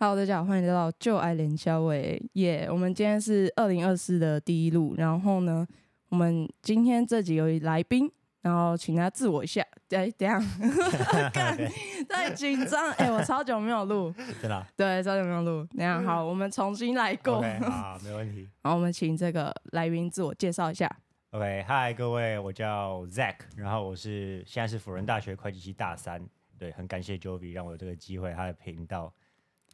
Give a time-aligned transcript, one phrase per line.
[0.00, 2.68] Hello，大家好，欢迎来到就爱连消伟耶。
[2.70, 5.66] 我们今天是二零二四的第一路，然后呢，
[6.10, 8.08] 我们今天这集有来宾，
[8.42, 9.60] 然后请他自我一下。
[9.90, 10.38] 哎，等一下，
[12.08, 15.66] 太紧张，哎，我超久没有录， 真的啊、对，超久没有录。
[15.76, 17.42] 等一下，好，我们重新来过。
[17.62, 18.48] 好，没问题。
[18.62, 20.88] 然后我们请这个来宾自我介绍一下。
[21.32, 26.24] OK，嗨，各位，我叫 Zack，然后我是现在是辅仁大学会计系大三。
[26.56, 29.12] 对，很感谢 Jovi 让我有这个机会，他的频道。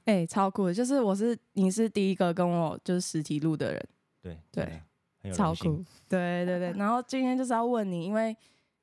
[0.04, 3.88] 哎、超酷的，就是我是你是第一个跟我就是实体录的人，
[4.20, 5.82] 对对超酷。
[6.08, 8.36] 对对对， 然后今天就是要问你，因为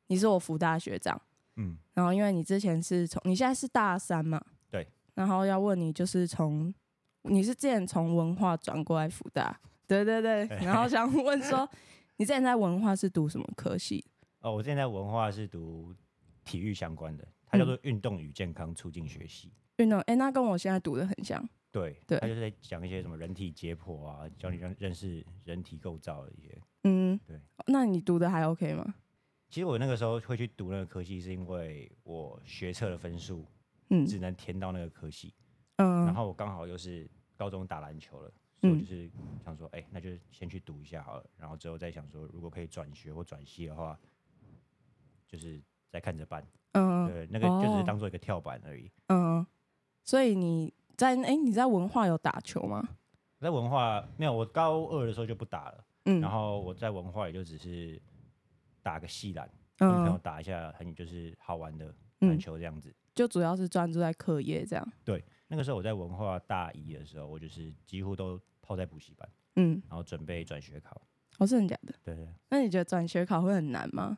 [0.08, 1.22] 你是我福大学长，
[1.58, 6.74] 嗯，然后因为你之前是从你现在是大三嘛，对，然后要问你就是从
[7.22, 11.70] 你是之前从文化转过来福大，对对对，然后想问说
[12.18, 14.04] 你之前在文化是读什么科系？
[14.40, 15.94] 哦，我现在文化是读
[16.44, 19.54] 体育相关的，它叫做运动与健康促进学系。
[19.82, 26.62] 运动，哎，那跟我现在读的很像，对，对他就是在讲一些什么人体解剖啊，教你认认识人体构造的一些。
[26.84, 27.40] 嗯，对。
[27.68, 28.94] 那你读的还 OK 吗？
[29.50, 33.46] 其实我那个时候会去读那个科系，是因为我学测的分数
[33.90, 35.34] 嗯只能填到那个科系。
[35.78, 39.10] 嗯然嗯后我刚好又是高中打篮球了，所以我就是
[39.44, 44.00] 想说，哎、那就先去读一下好了，然后之后再想说，如果可以转学或转系的话，
[45.28, 46.46] 就是再看着办。
[46.74, 48.90] 嗯对，那个就是当做一个跳板而已。
[49.08, 49.46] 嗯，
[50.12, 52.86] 所以你在哎你在文化有打球吗？
[53.40, 57.98] 在文化没有，我高二的时候就不打了，嗯然后我在文化也就只是
[58.84, 62.94] 打个细篮，跟朋友嗯，打一下，很就是好玩的嗯篮球这样子。
[63.16, 64.86] 就主要是专注在课业这样。
[65.06, 71.02] 对，那个时候我在文化大一的时候，我就是几乎都泡在补习班，嗯，然后准备转学考。
[71.38, 71.94] 哦，是真的假的？
[72.04, 72.28] 对对。
[72.50, 74.18] 那你觉得转学考会很难吗？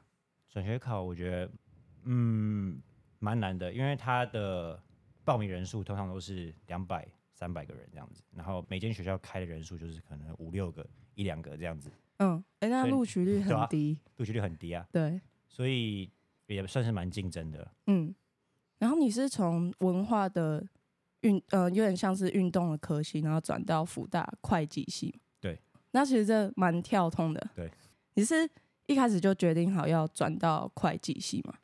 [0.49, 1.51] 转学考我觉得，
[2.05, 2.81] 嗯，
[3.19, 4.81] 蛮难的，因为它的
[5.23, 13.99] 报名人数通常都是两百、三百个人这样子，然后每间学校开的人数就是可能五六个、一两个这样子，嗯，哎，那录取率很低。
[14.17, 16.11] 录取率很低啊，对，所以
[16.47, 17.71] 也算是蛮竞争的。
[17.87, 18.13] 嗯，
[18.79, 20.65] 然后你是从文化的
[21.21, 25.13] 运呃，有点像是运动的科系，然后转到福大会计系。
[25.39, 25.59] 对，
[25.91, 27.49] 那其实这蛮跳通的。
[27.55, 27.71] 对，
[28.15, 28.49] 你是
[28.87, 31.55] 一开始就决定好要转到会计系吗？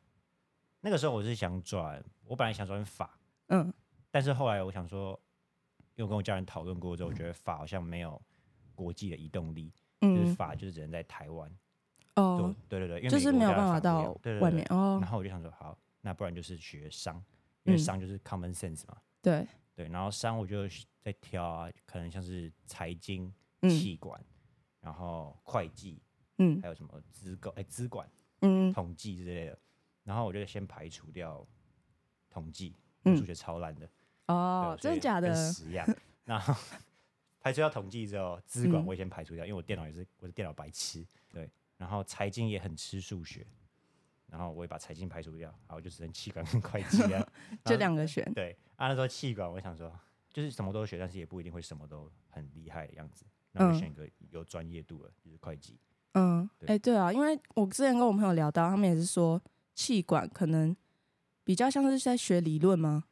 [0.80, 3.19] 那个时候我是想转，我本来想转法，
[3.50, 3.72] 嗯
[4.10, 5.10] 但是后来我想说，
[5.94, 8.20] 因为我跟我家人讨论过之后，我觉得法好像没有
[8.74, 11.48] 国际的移动力，就是嗯，法就是只能在台湾。
[12.16, 15.08] 哦就，对对对，因为就是没有办法到外面哦然。
[15.08, 17.22] 后我就想说，好，那不然就是学商，
[17.62, 18.96] 因为嗯商就是 common sense 嘛。
[19.22, 19.46] 对，
[19.76, 20.66] 对，然后商我就
[21.00, 23.32] 在挑啊，可能像是财经、
[23.62, 24.20] 嗯气管，
[24.80, 26.02] 然后会计，
[26.38, 29.58] 嗯还有什么资构、哎资管、嗯统计之类的。
[30.02, 31.46] 然后我就先排除掉
[32.28, 32.74] 统计，
[33.04, 33.88] 嗯数学超烂的，
[34.26, 35.52] 哦，真的假的跟？
[35.52, 35.86] 屎一样。
[36.24, 36.54] 然后
[37.40, 41.50] 排除掉统计之后，资管嗯我也先排除掉，因为我电脑也是我是电脑白痴，对。
[41.76, 43.46] 然后财经也很吃数学，
[44.26, 47.26] 然后我也把财经排除掉，然后就只剩气管跟会计了。
[47.64, 48.30] 就两个选。
[48.34, 49.90] 对，啊，那时候气管，我想说，
[50.30, 53.24] 就是什么都学，但是也不一定会什么都很厉害的样子。
[53.52, 55.78] 那我就嗯选一个有专业度的，就是会计。
[56.12, 59.40] 嗯，对哎、对啊，因为我之前跟我朋友聊到，他们也是说
[59.74, 60.76] 气管可能
[61.44, 63.04] 比较像是在学理论吗？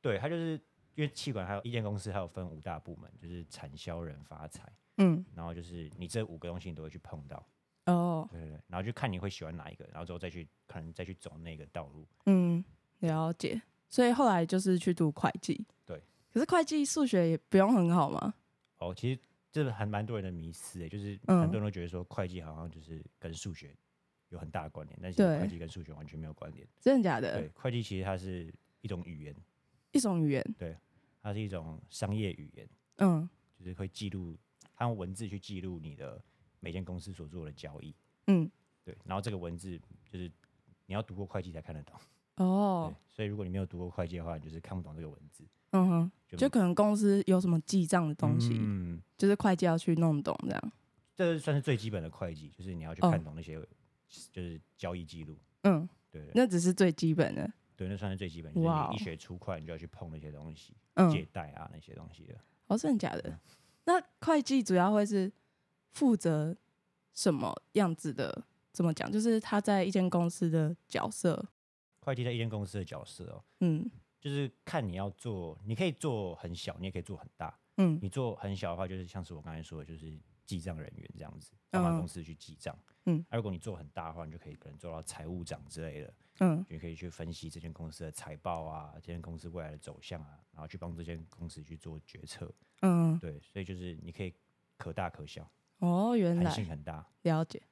[0.00, 0.52] 对，它就是
[0.94, 7.46] 因为气管还有一间公司，还有分五大部门，就是产销人发财，嗯，然后就是你这五个东西你都会去碰到，
[7.86, 12.06] 哦，对对对，然后就看你会喜欢哪一个，然后之后再去可能再去走那个道路。
[12.26, 12.64] 嗯，
[13.00, 13.60] 了解。
[13.90, 15.66] 所以后来就是去读会计。
[15.86, 16.02] 对。
[16.32, 18.34] 可是会计数学也不用很好吗。
[18.76, 19.20] 哦，其实
[19.50, 23.74] 这还蛮多人的迷思诶，就是嗯很多人都觉得说会计好像就是跟数学
[24.30, 26.66] 有很大的关联，但是会计跟数学完全没有关联。
[26.80, 29.34] 真的假的对？，会计其实它是一种语言，
[29.92, 30.54] 一种语言。
[30.58, 30.76] 对
[31.22, 32.68] 它是一种商业语言，
[32.98, 33.28] 嗯
[33.58, 34.36] 就是会记录，
[34.74, 36.22] 它用文字去记录你的
[36.60, 37.94] 每间公司所做的交易。
[38.26, 38.50] 嗯，
[38.84, 39.78] 对，然后这个文字
[40.10, 40.30] 就是
[40.86, 41.94] 你要读过会计才看得懂。
[42.36, 45.44] 哦对，，所以如果你没有读过会计的话，你就是看不懂这个文字。
[45.72, 50.72] 嗯哼，就就可能公司有什么记账的东西，嗯，就是会计要去弄懂这样。
[51.14, 53.58] 这算是最基本的会计，就是你要去哦看懂那些
[54.08, 55.36] 就是交易记录。
[55.62, 57.50] 嗯，对对那只是最基本的。
[57.76, 62.34] 对，那算是最基本，就是你一学出会，你就要去碰那些东西，嗯，借贷啊那些东西的。
[62.66, 63.38] 哦，真的假的？
[63.84, 65.30] 那会计主要会是
[65.92, 66.56] 负责
[67.12, 68.44] 什么样子的？
[68.72, 69.10] 怎么讲？
[69.10, 71.48] 就是他在一间公司的角色。
[72.00, 73.90] 会计在一间公司的角色哦，嗯
[74.20, 77.56] 就是看你要做，你可以做很小，你也可以做很大。
[77.76, 82.74] 嗯你做很小的话，就是像是我刚才说的，就是记账人员这样子，帮他嗯公司去记账。
[83.04, 92.50] 嗯啊，如果你做很大的话，你就可以可能做到财务长之类的，嗯你可以去分析这间公司的财报啊，这间公司未来的走向啊，然后去帮这间公司去做决策。
[92.80, 94.32] 嗯，对，所以就是你可以
[94.78, 95.46] 可大可小，
[95.80, 97.06] 哦，原来弹性很大。
[97.22, 97.62] 了解。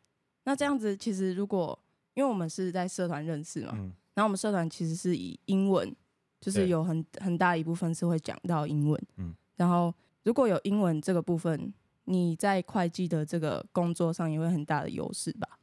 [0.44, 1.78] 那这样子，其实如果
[2.14, 5.94] 因为我们是在社团认识嘛，嗯，然后我们社团其实是以英文，
[6.40, 9.00] 就是有很很大一部分是会讲到英文。
[9.17, 11.73] 嗯，然后如果有英文这个部分，
[12.06, 15.58] 你在会计的这个工作上也会很大的优势吧？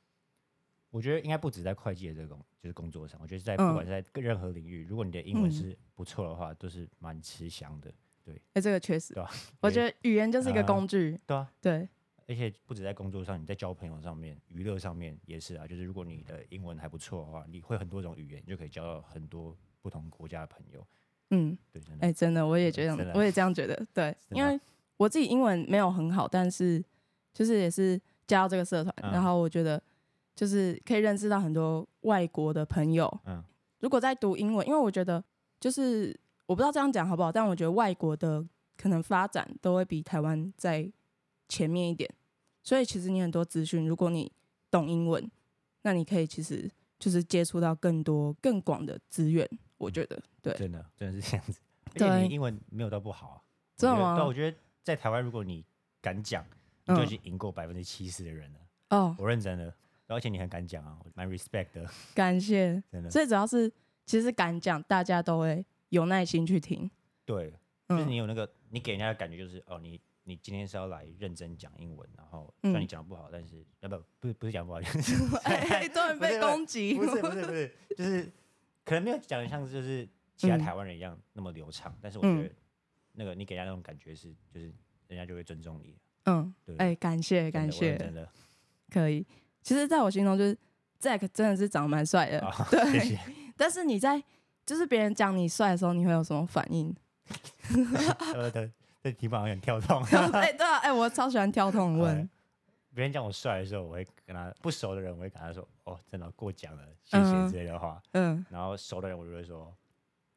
[0.92, 7.92] 我觉得应该不止在会计的这个工，就是工作上，我觉得在嗯不管是在任何领域，如果你的英文嗯是不错的话，都是蛮吃香的。
[8.24, 9.30] 对哎、这个确实，对啊
[9.60, 11.19] 我觉得语言就是一个啊工具。
[11.25, 11.90] 对啊，对，
[12.28, 15.68] 而且不止在工作上，你在交朋友上面、娱乐上面也是啊。
[15.68, 20.88] 就是如果你的英文还不错的话，你会很多种语言，你就可以交到很多不同国家的朋友。
[21.31, 22.06] 嗯，对，真的。
[22.06, 23.86] 哎、真的，我也觉得，我也这样觉得。
[23.94, 24.57] 对，因为
[25.03, 26.83] 我自己英文没有很好，但是
[27.33, 29.81] 就是也是加入这个社团，嗯然后我觉得
[30.35, 33.11] 就是可以认识到很多外国的朋友。
[33.25, 33.44] 嗯
[33.79, 35.21] 如果在读英文，因为我觉得
[35.59, 38.41] 就是我不知道这样讲好不好，但我觉得外国的
[38.77, 40.89] 可能发展都会比台湾在
[41.50, 42.09] 前面一点，
[42.63, 44.31] 所以其实你很多资讯，如果你
[44.71, 45.29] 懂英文，
[45.81, 49.45] 那你可以其实就是接触到更多更广的资源。
[49.77, 51.59] 我觉得对，真的真的是这样子。
[51.95, 53.38] 而对英文没有到不好啊。
[53.75, 55.65] 真的吗我觉得对，我觉得在台湾，如果你
[56.01, 56.45] 敢讲，
[56.85, 58.59] 你就已嗯经赢过百分之七十的人了。
[58.89, 59.74] 哦，我认真的，
[60.07, 62.83] 而且你很敢讲啊，我蛮 respect 的，感谢。
[62.91, 63.09] 真的。
[63.09, 63.71] 最主要是
[64.06, 66.89] 其实敢讲，大家都会有耐心去听。
[67.25, 67.50] 对，
[67.88, 78.29] 就是嗯你有那个，你给人家的感觉就是，哦，你你今天是要来认真讲英文，然后虽然你嗯讲的不好，但是呃不不是不是讲不好，就 是哎，突然被攻击，不是不是不是，就是
[78.83, 82.51] 可能没有讲的像就是其他嗯台湾人一样那么流畅，但是我觉嗯得
[83.13, 84.74] 那个你给人家那种感觉是，就是
[85.07, 85.95] 人家就会尊重你。
[86.25, 88.27] 嗯，对，哎，感谢感谢，真的
[88.89, 89.25] 可以。
[89.62, 90.57] 其实，在我心中，就是
[91.00, 93.19] Zack 真的是长得蛮帅的，啊， 对谢谢。
[93.56, 94.21] 但是你在
[94.65, 96.95] 就是别人讲你帅的时候，你会有什么反应？
[98.33, 98.71] 呃对
[99.01, 100.01] 这题目好像很跳痛。
[100.33, 102.30] 哎，对啊，哎，我超喜欢跳痛问哎，
[102.94, 108.01] 别人讲我帅的时候，我会跟他不熟的人，我会跟他说：“哦，真的过奖了，谢谢嗯之类的话。
[108.12, 109.75] 嗯，然后熟的人，我就会说：“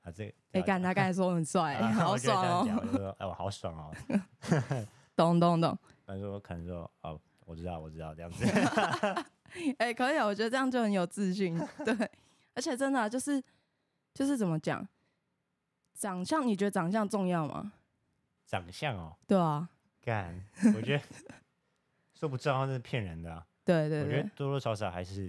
[0.06, 3.93] 啊，这哎，干他刚才说很帅，啊 好爽哦，我说：“哎，我好爽哦。
[5.17, 5.76] 懂懂懂，”
[6.06, 8.44] 他说：“可能说哦，我知道，我知道这样子。
[9.79, 12.11] 哎，可以啊，我觉得这样就很有自信，对，
[12.55, 13.43] 而且真的啊就是
[14.14, 14.87] 就是怎么讲，
[15.94, 17.73] 长相，你觉得长相重要吗？
[18.47, 19.69] 长相哦，对啊，
[20.02, 20.41] 干，
[20.76, 21.02] 我觉得
[22.14, 23.44] 说不知道那是骗人的啊。
[23.64, 25.25] 对对对，我觉得多多少少还是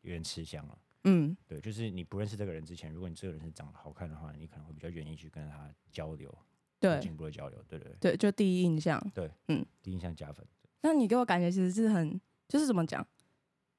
[0.00, 0.78] 有点吃香了。
[1.04, 6.36] 嗯，对，就是你不认识这个人之前，如果你这个人是长得好看的话，你可能会比较愿意去跟他交流，
[6.80, 6.98] 对。
[7.00, 9.00] 进一步的交流，对对对，对，就第一印象。
[9.14, 9.64] 对，嗯。
[9.82, 10.46] 第一印象加分。
[10.82, 13.06] 那你给我感觉其实是很，就是怎么讲，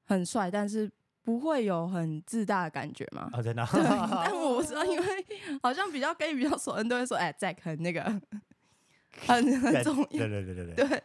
[0.04, 0.90] 很帅，但是
[1.22, 3.30] 不会有很自大的感觉嘛。
[3.32, 3.82] 哦，真的啊、对，
[4.24, 5.06] 但我不知道，因为
[5.62, 8.02] 好像比较跟你比较熟的人都会说，哎，Zack 很那个，
[9.26, 11.02] 很很重对要，对对对对，对，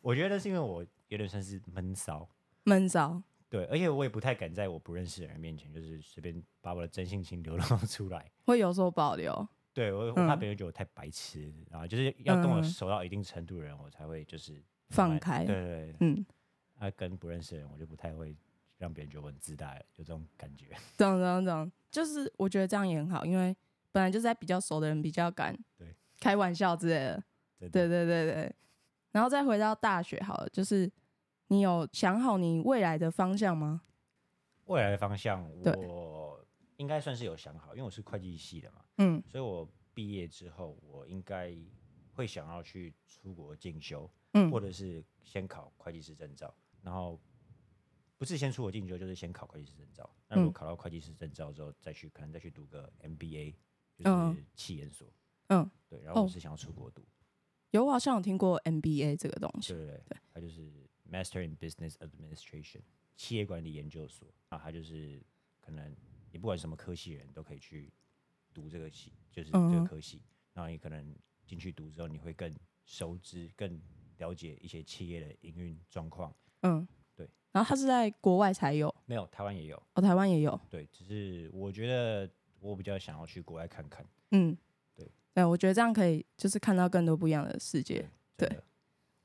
[0.00, 2.28] 我觉得是因为我有点算是闷骚，
[2.64, 3.22] 闷骚，
[3.54, 8.28] 对，而且我也不太敢在我不认识的人面前，就是随便把我的真性情 流露出来。
[8.44, 9.48] 会有所保留。
[9.72, 10.38] 对我，我怕嗯。
[10.40, 12.64] 别人觉得我太白痴，然后就是要跟我嗯。
[12.64, 16.26] 熟到一定程度的人，我才会就是放开对对对，嗯，
[16.78, 18.36] 啊，跟不认识的人，我就不太会
[18.76, 20.66] 让别人觉得我很自大，有这种感觉。
[20.98, 23.56] 懂懂懂，就是我觉得这样也很好，因为
[23.92, 25.94] 本来就是在比较熟的人比较敢对。
[26.18, 27.22] 开玩笑之类的。
[27.60, 28.54] 对对对对，
[29.12, 30.90] 然后再回到大学好了，就是
[31.54, 33.82] 你有想好你未来的方向吗？
[34.64, 36.44] 未来的方向，我
[36.78, 39.22] 应该算是有想好，因为我是会计系的嘛，嗯。
[39.28, 41.56] 所以我毕业之后，我应该
[42.12, 44.50] 会想要去出国进修，嗯。
[44.50, 47.20] 或者是先考会计师证照，然后
[48.18, 50.10] 不是先出国进修，就是先考会计师证照。
[50.26, 53.52] 那如果嗯考到会计师证照之后，再去可能再去读个 MBA，
[53.96, 54.34] 就嗯。
[54.34, 55.12] 是企研所。
[55.48, 56.28] 嗯，对，然后我哦。
[56.28, 57.04] 是想要出国读，
[57.70, 59.74] 有我好像有听过 MBA 这个东西。
[59.74, 60.72] 对对对，它就是
[61.14, 62.80] Master in Business Administration
[63.16, 65.22] 企业管理研究所啊，他就是
[65.60, 65.94] 可能
[66.32, 67.92] 你不管什么科系的人都可以去
[68.52, 70.20] 读这个系，就是这个科系，
[70.52, 71.14] 然后你可能
[71.46, 72.52] 进去读之后，你会更
[72.84, 73.80] 熟知、更
[74.18, 76.34] 了解一些企业的营运状况。
[76.62, 77.28] 嗯，对。
[77.52, 80.60] 然后它是在国外才有，没有，台湾也有，哦，台湾也有。
[80.68, 82.28] 对，只是我觉得
[82.58, 84.04] 我比较想要去国外看看。
[84.32, 84.56] 嗯，
[84.94, 85.08] 对。
[85.32, 88.08] 对，我觉得这样可以，就是看到更多不一样的世界。
[88.36, 88.48] 对，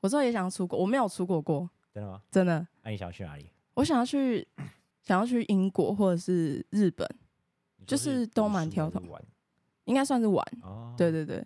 [0.00, 2.22] 我之后也想出国，我没有出国过，真的吗？
[2.30, 2.66] 真的。
[2.82, 3.50] 那、你想要去哪里？
[3.74, 4.46] 我想要去，
[5.02, 7.08] 想要去英国或者是日本，
[7.86, 9.00] 就是都读书蛮挑头
[9.84, 10.44] 应该算是玩。
[10.62, 11.44] 哦，对对对，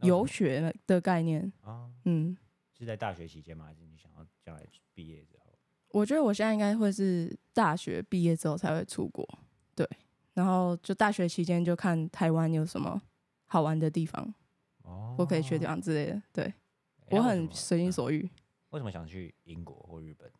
[0.00, 1.52] 游学的概念。
[1.62, 2.36] 啊，嗯，
[2.78, 3.64] 是在大学期间吗？
[3.64, 5.52] 还是你想要将来毕业之后？
[5.88, 9.26] 我觉得我现在应该会是大学毕业之后才会出国，
[9.74, 9.88] 对，
[10.34, 13.00] 然后就大学期间就看台湾有什么
[13.46, 14.32] 好玩的地方，
[14.82, 16.22] 哦我可以去的地方之类的。
[16.32, 16.54] 对
[17.10, 18.28] 我很随心所欲。
[18.72, 20.30] 为什么想去英国或日本？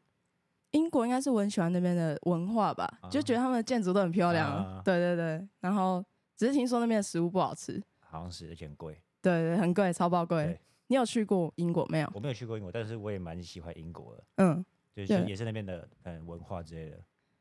[0.73, 4.51] 英国应该是我很喜欢那边的文化吧，就觉得他们的建筑都很漂亮。
[4.51, 6.05] 啊对对对，然后
[6.37, 9.01] 只是听说那边的食物不好吃，好像是，而且很贵。
[9.21, 10.59] 对对，很贵，超爆贵。
[10.87, 12.11] 你有去过英国没有？
[12.15, 16.99] 我没有去过英国，但是我也蛮喜欢英国的，嗯，就是也是那边的嗯文化之类的。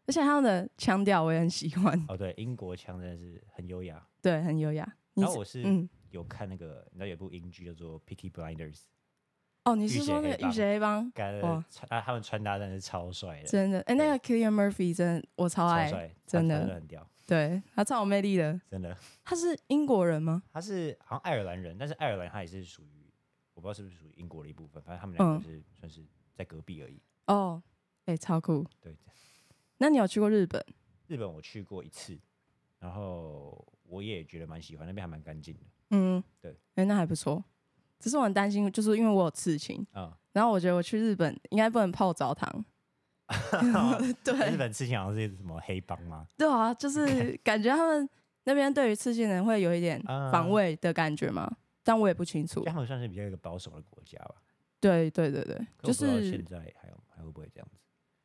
[0.07, 4.05] 而且他们的腔调我也很喜欢，哦，对，英国腔真的是很优雅。
[4.21, 4.85] 对，很优雅。
[5.13, 8.75] 然后我是嗯，有看那个，你知道有部英剧叫做《Picky Blinders》，
[9.63, 11.09] 哦，你是说那个浴血黑帮？
[11.11, 18.59] 干哇穿啊他们穿搭真的是超帅的，真的，哎、那个 Killian Murphy 真的我超爱，超，真的很屌，对他超有魅力的。
[18.69, 18.97] 真的。
[19.23, 20.41] 他是英国人吗？
[20.51, 23.11] 他是好像爱尔兰人，但是爱尔兰他也是属于
[23.53, 26.03] 我不知道是不是属于英国的一部分，反正他们两嗯个是、算是
[26.33, 26.99] 在隔壁而已。
[27.27, 27.61] 哦，
[28.05, 28.65] 哎、超酷。
[28.81, 28.95] 对，
[29.77, 30.65] 那你有去过日本？
[31.05, 32.17] 日本我去过一次，
[32.79, 35.61] 然后我也觉得蛮喜欢，那边还蛮干净的。
[35.91, 37.43] 嗯，对，哎、那还不错。
[38.01, 42.65] 只是我很担心，就是因为我有刺青，嗯，然后我觉得我去日本应该不能泡澡堂。
[44.25, 46.27] 对日本刺青好像是什么黑帮吗？
[46.37, 48.09] 对啊，就是 感觉他们
[48.43, 51.49] 那边对于刺青人会有一点啊防卫的感觉嘛，
[51.81, 52.65] 但我也不清楚就。
[52.65, 54.35] 他们算是比较一个保守的国家吧。
[54.81, 57.77] 对对对对，就是现在还有还会不会这样子？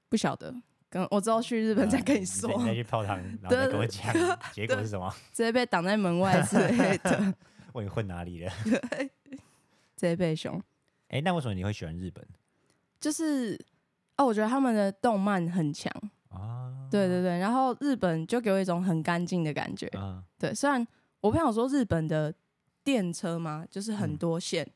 [0.08, 0.52] 不晓得，
[0.88, 4.12] 跟我之后去日本再跟你说，再去泡汤， 然后再跟我讲
[4.52, 5.08] 结果是什么？
[5.32, 7.34] 直接被挡在门外之类的，
[7.74, 8.50] 问你混哪里了？
[8.64, 9.10] 直
[9.96, 10.60] 接被凶。
[11.08, 12.26] 哎、那为什么你会喜欢日本
[13.00, 13.58] 就是
[14.16, 15.92] 哦，我觉得他们的动漫很强，
[16.30, 16.88] 啊？
[16.90, 19.86] 对对对，然后日本就给我一种很干净的感觉。
[19.88, 20.84] 啊，对，虽然
[21.20, 22.34] 我朋友说日本的
[22.82, 24.68] 电车嘛，就是很嗯多线，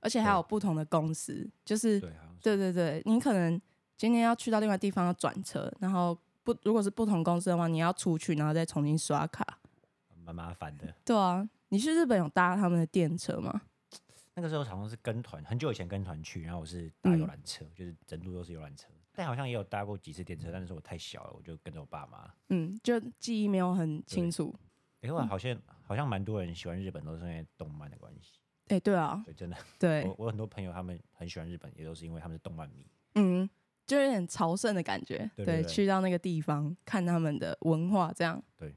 [0.00, 2.00] 而且还有不同的公司，就是
[2.40, 3.60] 对对对，你可能
[3.96, 9.58] 今天要去到另外地方要转车，然后不如果是不同公司的话，你要出去然后再重新刷卡。
[10.24, 10.94] 蛮麻烦的。
[11.04, 13.62] 对啊，你去日本有搭他们的电车吗？
[14.34, 22.28] 那个时候好像是跟团，很久以前跟团去，然后我是搭嗯游览车，就是整路都是游览车，但好像也有搭过几次电车，但是我太小了，我就跟着我爸妈。
[22.48, 24.54] 嗯，就记忆没有很清楚。
[25.02, 28.40] 哎、后来好像好像蛮多人喜欢日本，都是因为动漫的关系。
[28.68, 32.86] 哎、对啊，对，真的，对我，我很多朋友他们很喜欢日本，也都是因为他们是动漫迷。
[33.14, 33.48] 嗯，
[33.86, 35.30] 就有点朝圣的感觉。
[35.36, 38.42] 对去到那个地方看他们的文化，这样。
[38.56, 38.74] 对，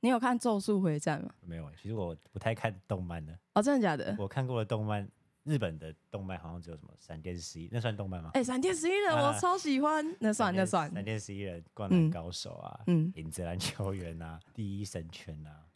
[0.00, 1.30] 你有看《咒术回战》吗？
[1.40, 4.14] 没有，其实我不太看动漫的，哦，真的假的？
[4.18, 5.08] 我看过的动漫，
[5.42, 8.30] 日本的动漫好像只有什么闪电十一，那算动漫吗？
[8.34, 10.88] 哎、闪电十一人啊我超喜欢，那算那算。
[10.92, 15.66] 闪电十一人、灌嗯篮高手啊，嗯，影子篮球员啊，第一神拳啊，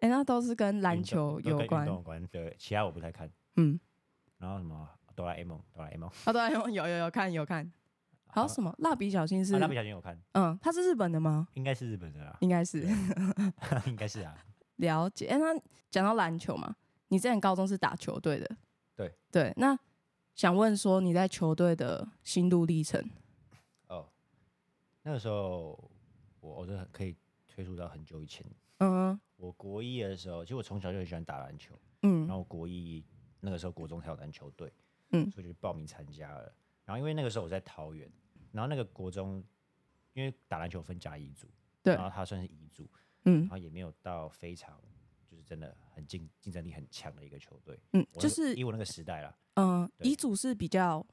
[0.00, 1.86] 哎、那都是跟篮球有关。
[1.86, 2.24] 有关。
[2.28, 3.30] 对，其他我不太看。
[3.56, 3.78] 嗯，
[4.38, 7.70] 然后什么哆啦 A 梦，哆啦 A 梦，啊，哆啦 A 梦，有有有看有看。
[8.28, 8.74] 还有什么？
[8.78, 11.48] 蜡笔小新是啊，蜡笔小新有看，嗯，他是日本的吗？
[11.54, 12.86] 应该是日本的啦，应该是
[13.86, 14.36] 应该是啊。
[14.76, 15.26] 了解。
[15.26, 15.58] 哎、那
[15.90, 16.76] 讲到篮球嘛，
[17.08, 18.56] 你之前高中是打球队的，
[18.94, 19.52] 对对。
[19.56, 19.78] 那
[20.34, 23.02] 想问说你在球队的心路历程？
[23.88, 24.06] 哦，
[25.02, 25.90] 那个时候
[26.40, 27.16] 我我是可以
[27.46, 28.44] 推溯到很久以前。
[28.80, 33.02] 嗯我国一的时候，其实我从小就很喜欢打篮球，嗯然后国一
[33.40, 34.70] 那个时候国中才有篮球队，
[35.12, 36.52] 嗯所以就报名参加了。
[36.86, 38.10] 然后因为那个时候我在桃园，
[38.52, 39.44] 然后那个国中
[40.14, 41.46] 因为打篮球分甲乙组，
[41.82, 42.88] 对然后他算是乙组，
[43.24, 44.80] 嗯然后也没有到非常
[45.26, 47.78] 就是真的很竞竞争力很强的一个球队。
[47.92, 51.04] 嗯，我就是以我那个时代啦，嗯，对乙组是比较，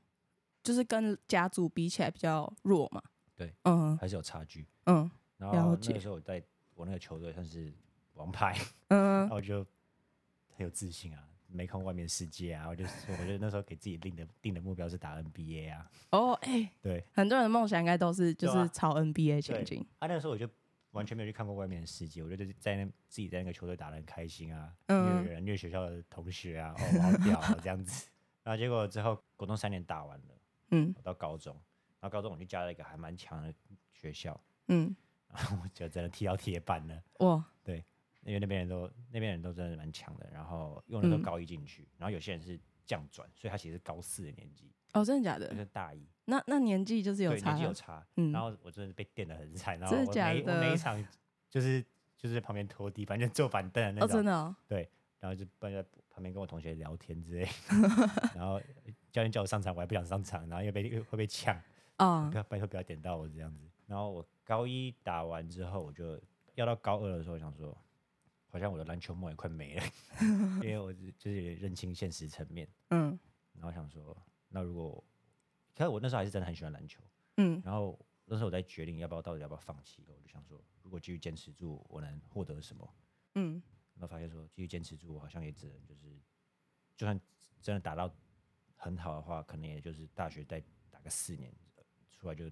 [0.62, 3.02] 就是跟甲组比起来比较弱嘛。
[3.36, 4.66] 对，嗯还是有差距。
[4.86, 6.42] 嗯然后那个时候我在
[6.76, 7.74] 我那个球队算是
[8.14, 9.66] 王牌，嗯然后我就
[10.56, 19.64] 很有自信啊，没看过外面的世界啊，我就是我觉得那时候给自己定的定的目标是打 NBA 啊，哦，哎、对，很多人的梦想应该都是就是朝 NBA 前对。
[19.64, 19.88] 进。
[20.00, 20.50] 啊，那个时候我就
[20.92, 25.24] 完全没有去看过外面的世界，我就在在那自己在那个球队打得很开心啊，嗯。
[25.24, 28.10] 虐人虐学校的同学啊，哦，我好屌啊 这样子。
[28.44, 30.26] 然后结果之后国中三年打完了，
[30.72, 30.94] 嗯。
[30.98, 31.54] 我到高中，
[32.00, 33.54] 然后高中我就加了一个还蛮强的
[33.94, 34.96] 学校，嗯，
[35.34, 37.04] 然后我就真的踢到铁板了。
[37.20, 37.44] 哇，
[38.26, 45.56] 因为那边人都那边人都真的蛮强的，然后因为我那时候嗯高一进去，然后有些人是降转，所以他其实是高四的年纪，哦，真的假就的？
[45.56, 47.74] 是大一，那那年纪就是有对，差年纪有。
[47.74, 51.06] 差，嗯然后我真的是被电的很惨，然后真的假我每我每一场
[51.50, 51.82] 就是
[52.18, 54.56] 就是在旁边拖地，反正就坐板凳的那哦，种，真的哦。
[55.20, 57.48] 然后就伴在旁边跟我同学聊天之类，
[58.36, 58.60] 然后
[59.10, 61.58] 教练叫我上场，我还不想上场，然后又被会被呛，
[61.96, 63.66] 啊不，要拜托不要点到我这样子。
[63.88, 66.22] 然后我高一打完之后，我就
[66.56, 67.78] 要到高二的时候，我想说，
[68.54, 69.84] 好像我的篮球梦也快没了，
[70.62, 73.20] 因为我就就是认清现实层面，嗯。
[73.54, 74.16] 然后想说，
[74.48, 75.04] 那如果，
[75.76, 77.02] 可是我那时候还是真的很喜欢篮球，
[77.38, 77.60] 嗯。
[77.66, 82.96] 然后那时候我在决定要不要到底要不要放弃，我就想说，如果继续坚持住，我能获得什么？
[83.34, 83.60] 嗯。
[83.96, 86.16] 然后发现说继续坚持住，我好像也只能就是，
[86.96, 87.20] 就算
[87.60, 88.14] 真的打到
[88.76, 92.52] 很好的话，可能也就是大学再打个四年，呃出来就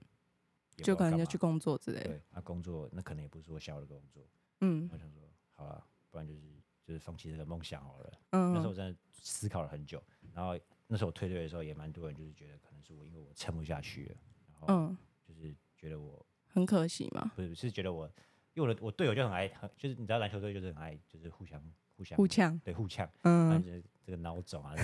[0.77, 2.09] 就可能要去工作之类的。
[2.09, 4.27] 对，那、工作那可能也不是我想要的工作，
[4.61, 4.89] 嗯。
[4.91, 5.21] 我想说，
[5.53, 6.41] 好了，不然就是
[6.83, 8.11] 就是放弃这个梦想好了。
[8.31, 10.03] 嗯那时候嗯我真的思考了很久，
[10.33, 14.15] 然后那时候我退队的时候，也蛮多人就是觉得可能是我因为我撑不下去了，
[14.51, 18.05] 然后嗯，就是觉得我很可惜嘛，不是是觉得我，
[18.53, 21.63] 因为我的我队友就很爱，很就是你知道篮球队就是很爱就是互相
[21.95, 22.59] 互相互呛。
[22.59, 24.75] 对互呛，嗯，就是这个孬种啊，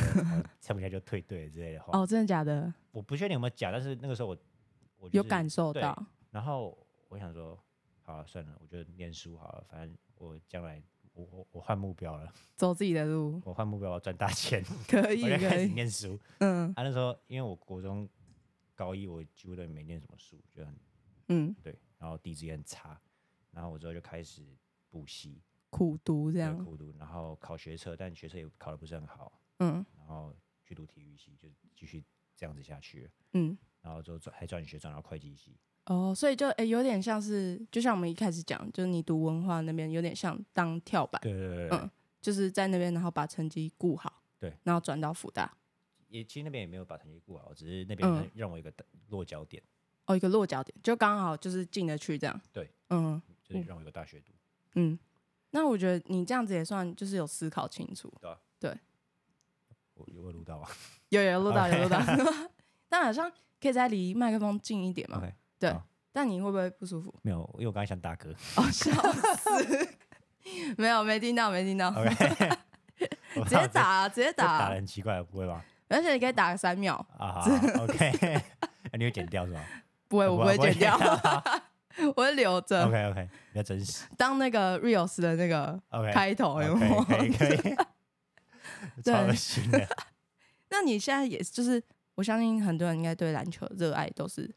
[0.61, 2.73] 撑不下去就退队之类的话，哦，真的假的？
[2.91, 4.37] 我不确定有没有假，但是那个时候我
[4.97, 6.07] 我、就是、有感受到。
[6.31, 6.77] 然后
[7.09, 7.57] 我想说，
[8.03, 10.81] 好了算了，我就念书好了，反正我将来
[11.17, 16.19] 我我我换目标了， 走自己的路，我换目标我要赚大钱， 可以我就开始，念书。
[16.39, 16.71] 嗯。
[16.75, 18.07] 啊，那时候因为我国中
[18.75, 20.79] 高一我几乎都没念什么书，就很
[21.29, 22.99] 嗯，对，然后底子也很差，
[23.51, 24.45] 然后我之后就开始
[24.89, 29.83] 补习，苦读这，样，苦读，然后考学测，但学测也考的不是很好，嗯。
[29.97, 32.03] 然后去读体育系，就继续
[32.35, 41.89] 这样子下去，嗯，然后之后转还转学转到会计系，哦，所以就诶、有点像是，就像我们一开始讲，就是你读文化那边有点像当跳板，对对对对，嗯
[42.21, 45.51] 就是在那边然后把成绩顾好，对，然后转到福大，
[46.09, 48.29] 也其实那边也没有把成绩顾好，只是那边嗯。
[48.33, 48.73] 让我一个
[49.09, 49.63] 落脚点，
[50.05, 53.21] 哦，一个落脚点，就刚好就是进得去这样，对，嗯。
[53.43, 54.33] 就是让我有个大学读，
[54.75, 54.99] 嗯，
[55.51, 58.11] 那我觉得你这样子也算就是有思考清楚，
[59.93, 60.69] 我有没有录到啊。
[61.09, 61.97] 有有录到有录到，
[62.89, 67.13] 但好像可以再离麦克风近一点嘛，？OK，对好，但你会不会不舒服？
[67.23, 68.91] 没有，因为我刚才想打嗝哦，笑
[69.35, 69.89] 死！
[70.77, 71.89] 没有，没听到，没听到。
[71.89, 72.49] ，OK，
[73.35, 75.63] 我直接打啊，直接这打打啊，的很奇怪，不会吧？
[75.89, 77.49] 而且你可以打个三秒，啊好
[77.83, 78.41] ，OK，
[78.97, 79.61] 你会剪掉是吧
[80.07, 80.97] 不会，我不会剪掉，
[82.15, 87.01] 我会留着？OK OK，比较真实当那个 reels 的那个，OK，开头，有没有？
[87.03, 87.75] 可以可以可以，
[89.03, 89.87] 对超恶心的。
[90.69, 91.81] 那你现在也是就是，
[92.15, 94.49] 我相信很多人应该对篮球的热爱都是，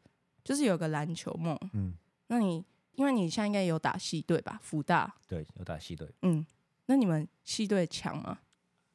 [0.43, 1.57] 就是有个篮球梦。
[1.73, 1.93] 嗯，
[2.27, 6.45] 那你因为你现在应该有打系队吧，福大，对，有打系队，嗯，
[6.85, 8.39] 那你们系队强吗？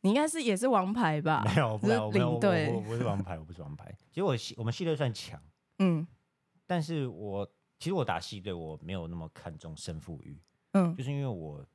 [0.02, 1.42] 你应该是也是王牌吧？
[1.44, 3.92] 没有，我不是领队我我不是王牌，我不是王牌。
[4.10, 5.40] 其实我系我们系队算强，
[5.78, 6.06] 嗯
[6.66, 10.38] 但是我其实我打系队我没有那么看重胜负欲，
[10.72, 11.66] 嗯就是因为我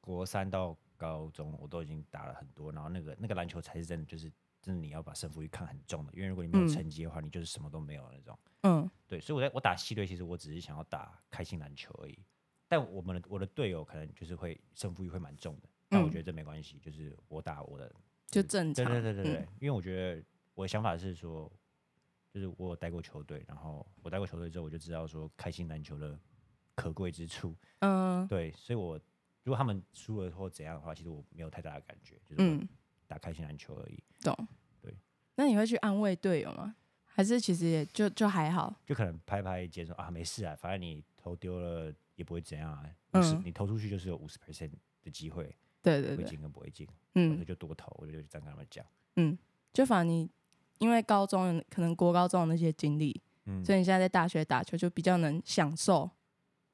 [0.00, 4.30] 国三到高中我都已经打了很多，然后那个那个篮球才是真的就是
[4.62, 8.38] 真的你要把胜负欲看很重的，因为如果你没有嗯成绩的话，你就是什么都没有的那种。
[8.62, 12.18] 嗯对，所以我在我打系队，其实我只是想要打开心篮球而已。
[12.68, 17.92] 但我们的我的队友可能就是会胜负欲会蛮重的，但我嗯觉得这没关系，就是我打我的。
[18.28, 18.94] 就正对常。
[18.94, 21.52] 对对对对，嗯因为我觉得我的想法是说，
[22.30, 26.18] 就是我有带过球队，然后我带过球队之后，我就知道说开心篮球的
[26.74, 27.54] 可贵之处。
[27.80, 28.98] 嗯对，所以我
[29.42, 32.66] 如果他们输了或怎样的话，其实我没有太大的感觉，就是嗯，
[33.12, 34.02] 打开心篮球而已。
[34.22, 34.34] 懂。
[34.80, 34.94] 对，
[35.34, 36.74] 那你会去安慰队友吗？
[37.04, 38.74] 还是其实也就就还好？
[38.86, 44.70] 就可能拍拍肩说啊，没事啊，反正你投丢了也不会怎样啊，五十、嗯你投出去就是有五十 percent
[45.02, 48.84] 的机会，对对对会，进跟不会进，我嗯那就多投，我就这样跟他们讲。
[49.16, 49.36] 嗯，
[49.74, 50.30] 就反正你
[50.78, 56.10] 因为高中可能国高中的那些经历，嗯，所以你现在在大学打球就比较能享受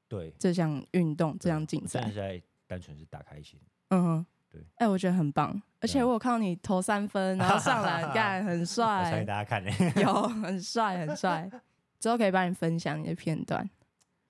[0.06, 2.20] 对，这项运动、这项竞赛我真的是。
[2.20, 3.58] 在单纯是打开心。
[3.88, 4.62] 嗯哼，对。
[4.76, 8.84] 哎、我觉得很棒，而且我有看到你投三分，然后上篮 干，很帅。
[9.10, 9.64] 传给，大家看。
[9.64, 9.70] 呢，
[10.02, 11.48] 有 很帅很帅。
[12.00, 13.68] 之后可以帮你分享你的片段，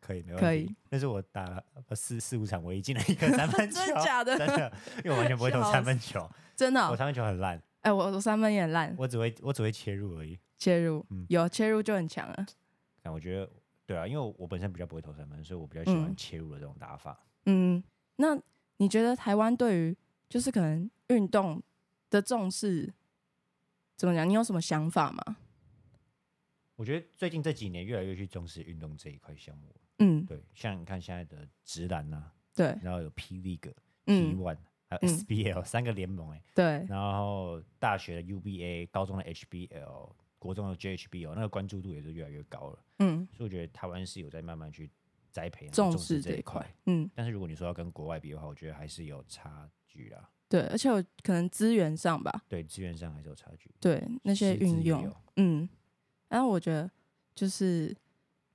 [0.00, 0.40] 可以没问题。
[0.40, 4.38] 可以，那是我打了呃四四五场唯一进了一个三分球， 真的假的？
[4.38, 4.72] 真的，
[5.04, 10.38] 因为我完全不会投三分球，真的哦、我三分球很烂，哎、我我三分也很烂，我只会我只会切入而已。
[10.56, 11.26] 切入、嗯。
[11.28, 12.46] 有切入就很强了。
[13.02, 13.50] 但我觉得，
[13.86, 16.14] 对啊，因为我本身比较不会投三分，所以我比较喜欢嗯。
[16.16, 17.18] 切入的这种打法。
[17.44, 17.82] 嗯，
[18.16, 18.36] 那
[18.78, 19.96] 你觉得台湾对于
[20.28, 21.62] 就是可能运动
[22.10, 22.94] 的重视
[23.96, 24.28] 怎么讲？
[24.28, 25.36] 你有什么想法吗？
[26.76, 29.74] 我觉得最近这几年越来越去重视运动这一块项目。
[29.98, 33.72] 嗯，对，像你看现在的直男呐，对，然后有 P League、
[34.04, 42.84] P 嗯 One，还有嗯 SBL 三个联盟，哎，对，然后大学的 UBA，高中的 HBL，国中的 JHBL，那个关注度也是越来越高了。
[43.00, 44.88] 嗯，所以我觉得台湾是有在慢慢去
[45.32, 46.64] 栽培、重重视这一块。。
[46.86, 50.30] 嗯，但是如果你说要跟国外比的话，我觉得还是有差距啦。
[50.48, 53.70] 对，而且我可能资源上吧，对，资源上还是有差距。
[53.78, 55.68] 对那些运用，嗯，
[56.28, 56.90] 然后我觉得
[57.34, 57.94] 就是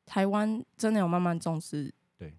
[0.06, 2.34] 台湾真的有慢慢重视，对，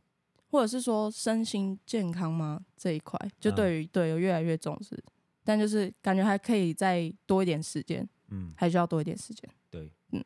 [0.50, 2.66] 或者是说身心健康吗？
[2.76, 3.54] 这一块，就嗯。
[3.54, 5.02] 对于、对有越来越重视，
[5.44, 9.48] 但就是感觉还可以再多一点时间，嗯，还需要多一点时间。
[9.70, 10.24] 对，嗯。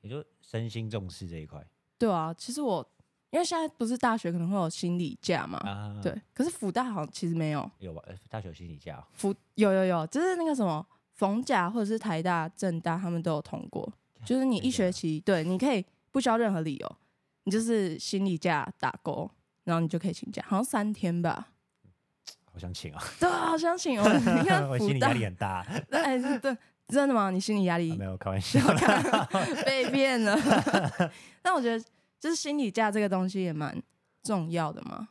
[0.00, 1.62] 也就身心重视这一块。
[1.98, 2.88] 对啊，其实我
[3.30, 8.02] 因为现在不是大学可能会有心理假嘛，啊。，对，可是福大好像其实没有，有吧？
[8.06, 13.90] 呃大学有心理假哦，福有有有，就是那个什么逢甲或者是台大、政大他们都有通过，
[14.24, 16.96] 就是你一学期对，你可以不需要任何理由，
[17.44, 19.30] 你就是心理假打勾，
[19.64, 21.48] 然后你就可以请假，好像三天吧。
[22.50, 23.02] 好想请啊！
[23.20, 24.04] 对啊，好想请哦。
[24.40, 26.56] 你看我心理压力，很大，啊哎，是对，
[26.88, 27.30] 真的吗？
[27.30, 28.58] 你心理压力没有开玩笑。
[29.64, 30.36] 被骗了。
[31.40, 31.84] 但我觉得，
[32.20, 33.80] 就是心理价这个东西也蛮
[34.22, 35.08] 重要的嘛。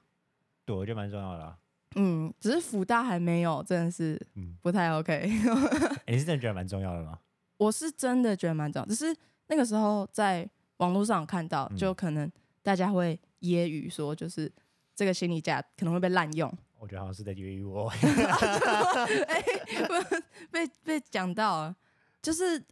[0.65, 1.57] 对，我觉得蛮重要的啊。
[1.95, 5.13] 嗯，只是福大还没有，真的是嗯，不太 OK。
[6.05, 7.19] 欸你是真的觉得蛮重要的吗？
[7.57, 9.15] 我是真的觉得蛮重要，只是
[9.47, 12.29] 那个时候在网络上有看到，嗯就可能
[12.61, 14.51] 大家会揶揄说，就是
[14.95, 17.89] 这个心理价可能会被滥用，我觉得好像是在揶揄我。
[20.51, 21.75] 被被讲到了，
[22.21, 22.63] 就是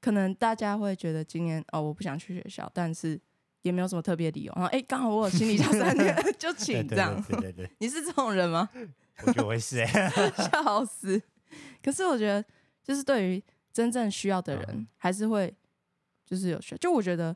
[0.00, 3.20] 可能大家会觉得今年哦我不想去学校，但是
[3.64, 7.20] 也没有什么特别理由，然后哎刚好我有心理假三天 就请这样。
[7.22, 8.68] 对对对，你是这种人吗？
[9.24, 9.86] 我觉得我会是哎。
[10.36, 11.20] 笑死！
[11.82, 12.44] 可是我觉得，
[12.82, 15.52] 就是对于真正需要的人，嗯还是会
[16.26, 16.78] 就是有需要。
[16.78, 17.34] 就我觉得，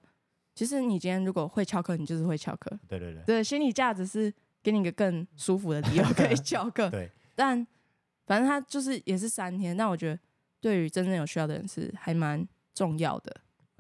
[0.55, 2.79] 其实你今天如果会翘课，你就是会翘课。
[2.87, 4.31] 对对对对，心理价值是
[4.63, 6.91] 给你一个更舒服的理由可以翘课。
[6.91, 7.67] 对，但
[8.27, 10.21] 反正他就是也是三天，但我觉得
[10.61, 13.35] 对于真正有需要的人是还蛮重要的。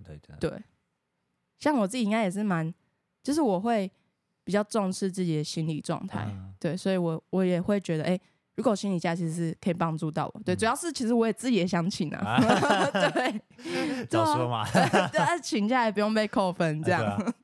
[0.05, 0.63] 对对对，
[1.59, 2.73] 像我自己应该也是蛮，
[3.23, 3.91] 就是我会
[4.45, 6.27] 比较重视自己的心理状态。
[6.31, 8.19] 嗯对，所以我我也会觉得，哎、
[8.57, 10.41] 如果心理假其实是可以帮助到我。
[10.45, 14.65] 对，嗯主要是其实我也自己也想请啊 啊对，早说嘛。
[15.13, 17.35] 对，啊请假也不用被扣分，这样，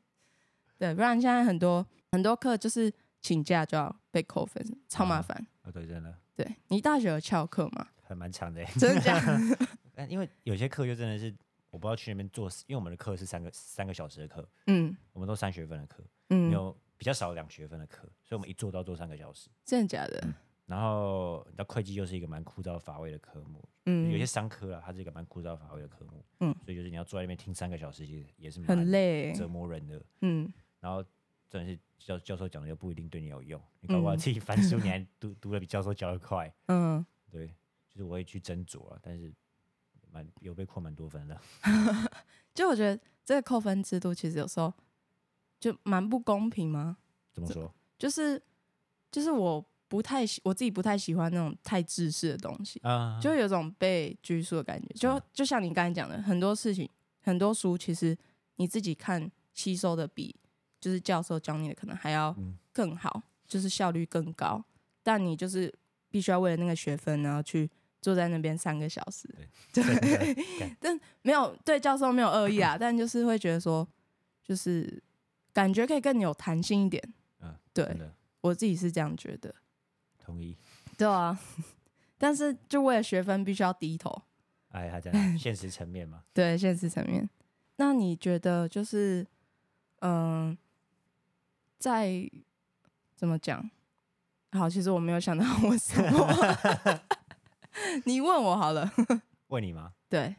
[0.78, 5.46] 对不然现在很多很多课就是请假就要被扣分，超麻烦。
[5.62, 7.86] 哦，对，真的对你大学有翘课吗？
[8.06, 8.72] 还蛮长的欸。
[8.78, 9.58] 真的假的？
[9.94, 11.32] 但因为有些课就真的是
[11.74, 14.96] 我不知道去那边做，因为我们的课是三个三个小时的课，嗯。
[15.12, 19.50] 我们都三学分的课，嗯，有比较少两学分的课，所以我们一做都要做三个小时。
[19.64, 20.24] 真的假的？
[20.66, 26.54] 然后，你知道会计又是一个蛮枯燥乏味的科目，嗯，有些商科啊，它是一个蛮枯燥乏味的科目，嗯。
[26.64, 30.00] 所以就是你要坐在那边听三个小时，其实也是蛮很累，折磨人的。
[30.20, 31.04] 嗯，然后
[31.50, 36.54] 真的是教教授讲的又不一定对你有用，你搞不好嗯自己翻书，你还读读的比教授教的快。
[36.66, 37.48] 嗯，对，
[37.88, 39.32] 就是我会去斟酌啊，但是
[40.14, 41.36] 蛮有被扣蛮多分的。
[42.54, 44.72] 就我觉得这个扣分制度其实有时候
[45.58, 46.96] 就蛮不公平吗？
[47.32, 47.74] 怎么说？
[47.98, 48.40] 就是
[49.10, 54.94] 就是我不太喜我自己不太喜欢那种太制式的东西，啊，就有种被拘束的感觉。
[54.94, 56.88] 就嗯就像你刚才讲的，很多事情
[57.20, 58.16] 很多书其实
[58.56, 60.34] 你自己看吸收的比
[60.80, 64.64] 就是教授教你的可能还要嗯更好，就是效率更高。
[65.02, 65.72] 但你就是
[66.08, 67.68] 必须要为了那个学分，然后去
[68.04, 69.26] 坐在那边三个小时。
[69.72, 69.98] 真的
[70.78, 73.88] 干没有对教授没有恶意啊，但就是会觉得说，
[74.42, 75.02] 就是
[75.54, 77.02] 感觉可以更有弹性一点。
[77.40, 77.98] 嗯，对
[78.42, 79.54] 我自己是这样觉得。
[80.18, 80.54] 同意。
[80.98, 81.40] 对啊，
[82.18, 84.22] 但是就为了学分必须要低头，
[84.68, 86.24] 哎，还在哪现实层面嘛？
[86.34, 87.26] 对现实层面。
[87.76, 89.26] 那你觉得就是，
[90.00, 90.56] 嗯、
[91.78, 92.30] 在
[93.16, 93.70] 怎么讲？
[94.52, 97.00] 好，其实我没有想到我什么，
[98.04, 98.90] 你问我好了。
[99.48, 99.92] 问你吗？
[100.08, 100.34] 对，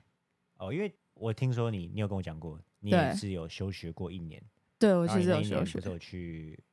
[0.57, 4.41] 哦，因为我听说你，你有跟我讲过，你对也是有休学过一年。
[4.77, 6.63] 对我然后你那其实有休学有去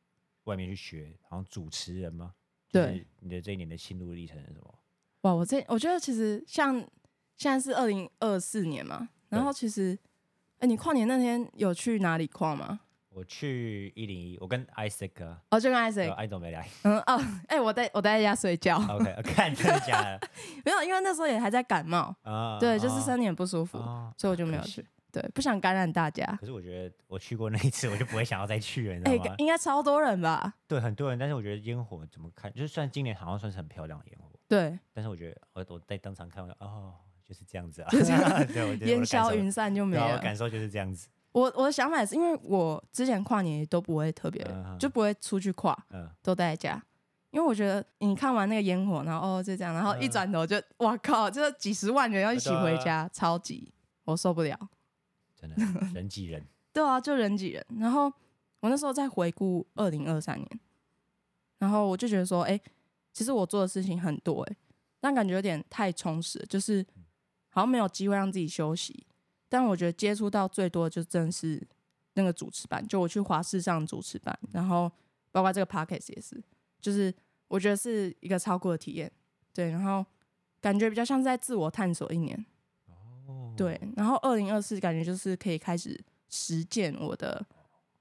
[0.45, 2.35] 外面去学，好像主持人吗？
[2.71, 4.79] 对就是你的这一年的心路历程是什么？
[5.23, 6.75] 哇，我这我觉得其实像
[7.37, 9.97] 现在是二零二四年嘛，然后其实，
[10.59, 12.81] 哎、你跨年那天有去哪里跨吗？
[13.15, 16.67] 我去一零一，我跟 Isaac 啊，哦，就跟 Isaac，艾总没来。
[16.83, 20.21] 嗯哦， 哎、我在我待在家睡觉，OK，看真的假的
[20.65, 22.59] 没有，因为那时候也还在感冒，啊？
[22.59, 26.25] 对，就是哦身体很不舒服，哦所以我就没有去，对，不想感染大家。
[26.41, 29.35] 可是我觉得我去过那一次，我就不会想要再去了，你哎、知道吗？
[29.39, 30.55] 应该超多人吧？
[30.67, 36.95] 对，很多人，但是我觉得烟火怎么看，就是虽然今年好像算是很漂亮的烟火，对，但是我觉得我我在当场看，我就哦，
[37.29, 40.19] 就是这样子啊，对，我觉得我烟的感受消云散就没对啊我了。
[40.19, 41.09] 感受就是这样子。
[41.33, 46.83] 我我的想法也是，因为我之前跨年也都不会特别，嗯就不会出去跨，嗯，都待在家。
[47.31, 53.73] 因为我觉得你看完那个烟火，然后哦就这样，然后一嗯转头就哇靠，这几十万人要一起回家，超级
[54.05, 54.59] 我受不了。
[55.35, 55.57] 真的
[55.95, 57.65] 人挤人， 对啊，就人挤人。
[57.79, 58.13] 然后
[58.61, 60.61] 我那时候在回顾二零二三年，
[61.59, 62.61] 然后我就觉得说，哎、
[63.15, 64.57] 其实我做的事情很多、哎，
[65.01, 66.85] 但感觉有点太充实，就是
[67.49, 69.07] 好像没有机会让自己休息。
[69.53, 71.63] 但我觉得接触到最多的就真的是
[72.15, 74.91] 那个主持班，就我去华视上主持班，然后
[75.31, 76.43] 包括这个 podcast 也是，
[76.81, 77.15] 就是
[77.49, 79.13] 我觉得是一个超酷的体验。
[79.53, 80.03] 对，然后
[80.59, 82.47] 感觉比较像是在自我探索一年。
[83.27, 87.45] 哦对，然后二零二四感觉就是可以开始实践我的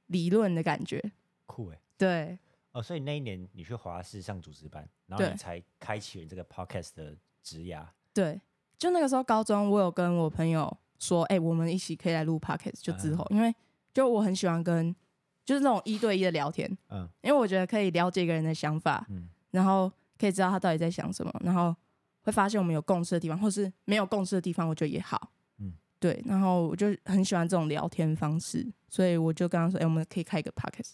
[0.08, 1.04] 理论的感觉。
[1.46, 1.82] 酷哎。
[1.98, 2.40] 对，
[2.72, 7.86] 哦，所以那一年你去华视上主持班，然后你才开启了你这个 podcast 的职涯。
[8.14, 8.40] 对，
[8.78, 12.80] 就那个时候高中，我有跟我朋友说，哎、我们一起可以来录 podcast。
[12.82, 13.54] 就之后，因为
[13.94, 14.96] 就我很喜欢跟
[15.44, 21.76] 就是那种一对一的聊天，嗯因为我觉得可以了解一个人的想法，嗯然后可以知道他到底在想什么，然后
[22.22, 25.32] 会发现我们有共识的地方，或是没有共识的地方，我觉得也好。
[25.58, 30.94] 嗯，对，然后我就很喜欢这种聊天方式，所以我就跟他说，哎、我们可以开一个 podcast。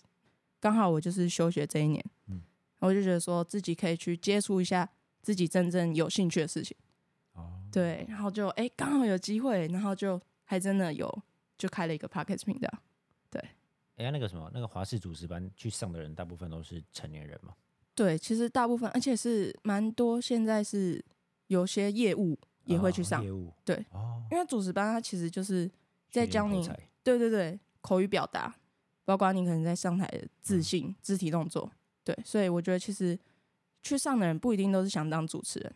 [0.59, 2.41] 刚好我就是休学这一年，嗯
[2.79, 4.89] 我就觉得说自己可以去接触一下
[5.21, 6.75] 自己真正有兴趣的事情。
[7.67, 11.23] 哦，对，然后就哎，刚、好有机会，然后就还真的有
[11.57, 12.69] 就开了一个 podcast 频道。
[13.99, 17.55] 哎、那个什么，那个华视主持班去上的人，大部分都是成年人嘛？
[17.95, 21.03] 对，其实大部分，而且是蛮多，现在是
[21.47, 23.51] 有些业务也会去上，哦业务。
[23.65, 25.67] 对，哦，因为主持班它其实就是
[26.11, 26.69] 在教你
[27.01, 28.55] 对对对口语表达，
[29.03, 31.67] 包括你可能在上台的自信、肢体动作，
[32.03, 33.17] 对，所以我觉得其实
[33.81, 35.73] 去上的人不一定都是想当主持人。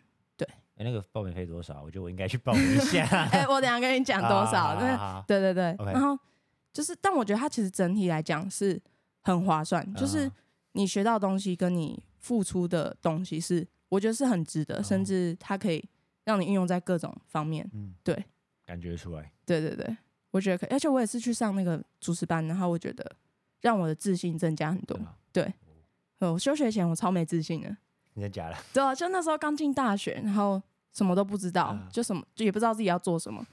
[0.76, 1.82] 哎、那个报名费多少？
[1.84, 3.06] 我觉得我应该去报名一下。
[3.32, 6.18] 哎、我等下跟你讲多少，对对对然后
[6.74, 8.82] 就是，但我觉得它其实整体来讲是
[9.22, 10.32] 很划算，就是啊
[10.74, 15.84] 你学到东西跟你付出的东西是，我觉得是很值得，哦甚至它可以
[16.24, 17.70] 让你运用在各种方面。
[17.74, 18.26] 嗯，对，
[18.66, 19.32] 感觉出来。
[19.46, 19.98] 对对对，
[20.32, 23.16] 我觉得可以，而且我也是去上那个主持班，然后我觉得
[23.60, 24.98] 让我的自信增加很多
[25.34, 25.54] 对，
[26.20, 27.76] 呃我休学前我超没自信的，
[28.14, 28.58] 真的假的？
[28.74, 33.46] 对啊，就那时候刚进大学，然后什么都不知道，啊就什么就也不知道自己要做什么。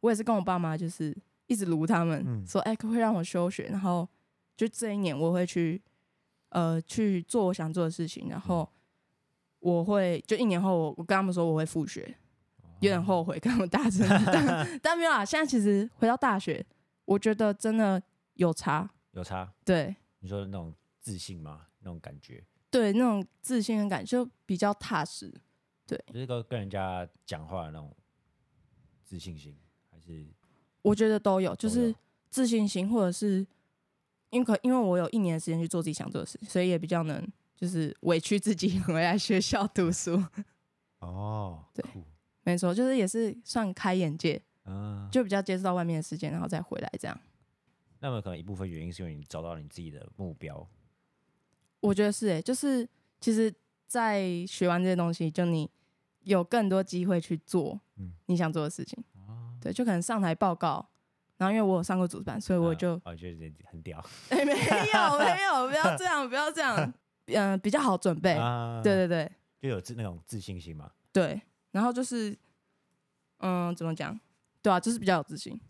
[0.00, 3.64] 我也是跟我爸妈就是一直撸他们，嗯说哎，可不可以让我休学？
[3.70, 4.06] 然后
[4.56, 5.80] 就这一年我会去
[6.50, 8.68] 呃去做我想做的事情，然后
[9.60, 12.14] 我会就一年后我我跟他们说我会复学，
[12.80, 15.24] 有点后悔跟他们大 声，但但没有啊。
[15.24, 16.64] 现在其实回到大学，
[17.06, 18.02] 我觉得真的
[18.34, 19.50] 有差，有差？
[19.64, 21.62] 对你说的那种自信吗？
[21.80, 25.32] 那种感觉，对，那种自信的感觉就比较踏实。
[25.86, 27.94] 对就是跟跟人家讲话的那种
[29.04, 29.56] 自信心，
[29.92, 30.26] 还是
[30.82, 31.94] 我觉得都有，就是
[32.30, 33.46] 自信心，或者是
[34.30, 40.20] 因为可因为我有一年的时间去做自己想做的事情，所以也比较能就是委屈自己 回来学校读书。
[40.98, 42.02] 哦，对酷
[42.42, 45.08] 没错，就是也是算开眼界，啊。
[45.12, 47.20] 就比较接触到外面的世界，然后再回来这样。
[48.00, 50.66] 那么可能一部分原因是因为你找到你自己的目标，
[51.84, 52.88] 我觉得是诶、就是
[53.20, 53.52] 其实，
[53.86, 55.70] 在学完这些东西，就你
[56.22, 59.02] 有更多机会去做嗯你想做的事情。
[59.28, 60.88] 哦，对，就可能上台报告，
[61.36, 66.92] 然后因为我有上过主办，所以我就啊哦，觉得很屌， 哎、没有没有，不要这样，不要这样，
[67.28, 68.32] 嗯、比较好准备。
[68.32, 70.90] 啊对，对对就有自那种自信心嘛。
[71.12, 72.36] 对，然后就是，
[73.40, 74.18] 嗯，怎么讲？
[74.62, 75.60] 对啊，就是比较有自信。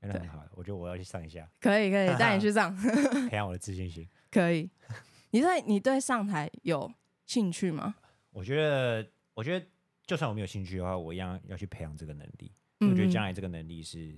[0.00, 2.74] 那很好，我觉得我要去上一下，可以可以，带你去上，
[3.28, 4.08] 培养我的自信心。
[4.30, 4.70] 可以。
[5.30, 6.90] 你对你对上台有
[7.26, 7.94] 兴趣吗？
[8.30, 9.66] 我觉得，我觉得，
[10.06, 12.52] 就算我没有兴趣的话，我一样要去培养这个能力。
[12.80, 14.16] 嗯我觉得将来这个能力是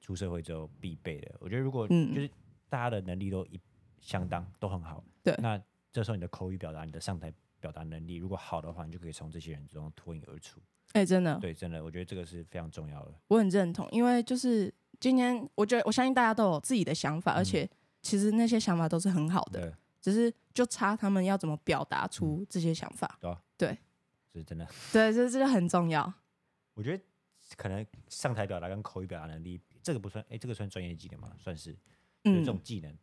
[0.00, 1.32] 出社会之后必备的。
[1.38, 2.28] 我觉得如果嗯就是
[2.68, 3.60] 大家的能力都一
[4.00, 5.60] 相当都很好，对那
[5.92, 10.60] 这时候你的口语表达、你的上台表达能力如果好的话，你就可以从这些人中脱颖而出。
[10.94, 13.14] 哎、真的，对，真的，我觉得这个是非常重要的。
[13.28, 17.70] 我很认同，因为就是今天，我觉得我相信大家都有自己的想法，而嗯且
[18.02, 23.18] 其实那些想法都是很好的，对，只是就差他们要怎么表达出这些想法。
[24.34, 24.66] 是真的。
[24.92, 26.12] 对，这这个很重要。
[26.74, 27.02] 我觉得
[27.56, 31.32] 可能上台表达跟口语表达能力，这个不算，哎、这个算专业技能吗？
[31.38, 31.72] 算是，
[32.24, 32.94] 就是嗯这，种技能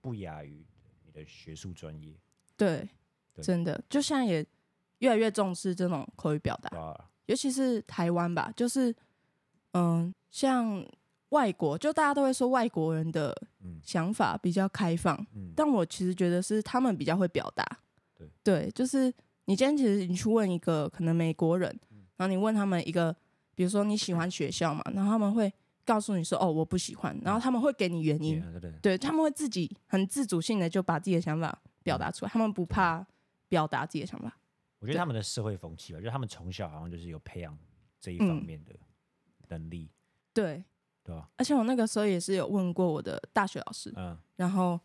[0.00, 0.66] 不亚于
[1.04, 2.18] 你的学术专业。
[2.56, 2.88] 对，
[3.34, 4.44] 对真的，就现在也
[4.98, 7.10] 越来越重视这种口语表达。
[7.26, 8.94] 尤其是台湾吧，就是
[9.72, 10.82] 嗯，像
[11.30, 13.80] 外国，就大家都会说外国人的嗯。
[13.82, 17.64] 想法比较开放，嗯，但我其实觉得是他们比较会表达。
[18.42, 18.70] 对。
[18.74, 19.12] 就是
[19.44, 22.06] 你今天其实你去问一个可能美国人，嗯。
[22.16, 23.14] 然后你问他们一个，
[23.54, 25.52] 比如说你喜欢学校嘛，然后他们会
[25.84, 28.42] 告诉你说哦我不喜欢，然后他们会给你原因，
[28.82, 28.96] 对。
[28.96, 33.06] 他们会自己很自主性的就把自己的想法表达出来，他们不怕
[33.48, 34.38] 表达自己的想法。
[34.80, 37.56] 我觉得他们的社会风气吧，就是他们从小好像就是有培养
[38.00, 38.74] 这一方嗯面的
[39.48, 39.90] 能力，
[40.32, 40.62] 对，
[41.08, 41.26] 对吧？
[41.36, 44.78] 而且我那个时候也是有问过我的大学老师，嗯然后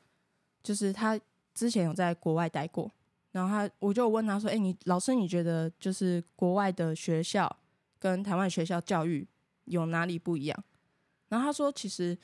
[0.64, 1.20] 就是他
[1.54, 2.90] 之前有在国外待过，
[3.32, 7.54] 然后他我就问他说：“哎、你老师你觉得就是国外的学校
[8.00, 9.28] 跟台湾学校教育
[9.66, 10.64] 有哪里不一样？”
[11.28, 12.18] 然后他说：“其实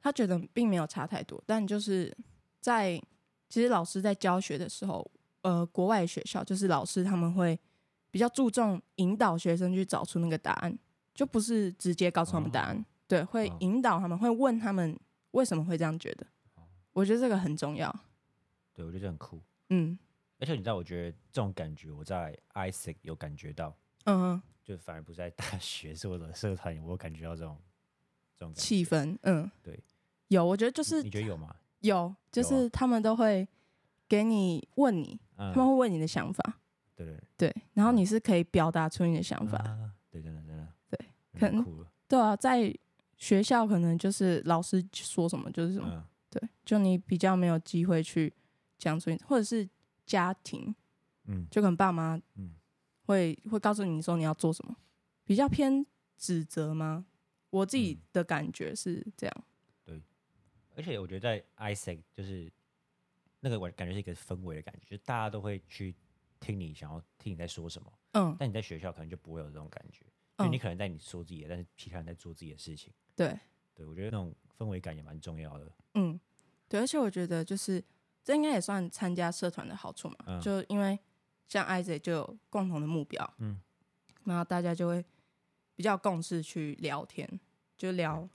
[0.00, 2.16] 他觉得并没有差太多，但就是
[2.60, 3.02] 在
[3.48, 5.04] 其实老师在教学的时候，
[5.40, 7.58] 呃，国外学校就是老师他们会
[8.10, 10.78] 比较注重引导学生去找出那个答案，
[11.14, 14.98] 就不是直接告诉他们答案，对，会哦引导他们，会问他们
[15.32, 16.26] 为什么会这样觉得。
[16.94, 17.94] 我觉得这个很重要。
[18.72, 19.38] 对我觉得这很酷。
[19.68, 19.98] 嗯。
[20.38, 27.58] 而且你知道，我觉得这种感觉我在 Isaac 有感觉到，嗯，就反而不在大学 是我的社团，我有感觉到这种
[28.34, 29.78] 这种气氛，嗯，对，
[30.28, 31.54] 有，我觉得就是你觉得有吗？
[31.80, 33.46] 有，就是他们都会
[34.08, 35.52] 给你问你，嗯。
[35.52, 36.60] 他，们会问你的想法，
[36.96, 37.20] 对对。
[37.36, 40.98] 对，然后你是可以表达出你的想法，啊，对，真的真的，对
[41.32, 42.74] 真的可能酷了，对啊，在
[43.22, 48.32] 学校可能就是老师说什么就是什么，嗯，对，就你比较没有机会去
[48.76, 49.68] 讲出，或者是
[50.04, 50.74] 家庭，
[51.26, 51.46] 嗯。
[51.48, 52.56] 就可能爸妈嗯。
[53.04, 54.74] 会会告诉你说你要做什么，
[55.24, 55.86] 比较偏
[56.18, 57.06] 指责吗？
[57.50, 58.02] 我自己嗯。
[58.12, 59.44] 的感觉是这样，
[59.84, 60.02] 对
[60.74, 62.52] 而且我觉得在 ISEC 就是
[63.38, 65.94] 那个我感觉是一个氛围的感觉，就是大家都会去
[66.40, 68.34] 听你想要听你在说什么，嗯。
[68.36, 70.04] 但你在学校可能就不会有这种感觉，
[70.38, 70.50] 就嗯。
[70.52, 72.92] 你，可能在你说自己的，但是其他人在做自己的事情。
[73.14, 73.38] 对，
[73.74, 75.70] 对我觉得那种氛围感也蛮重要的。
[75.94, 76.18] 嗯，
[76.68, 77.82] 对，而且我觉得就是
[78.24, 80.98] 这应该也算参加社团的好处嘛，嗯就因为
[81.46, 83.60] 像 Isaac 就有共同的目标，嗯，
[84.24, 85.04] 然后大家就会
[85.74, 87.40] 比较共识去聊天，
[87.76, 88.28] 就聊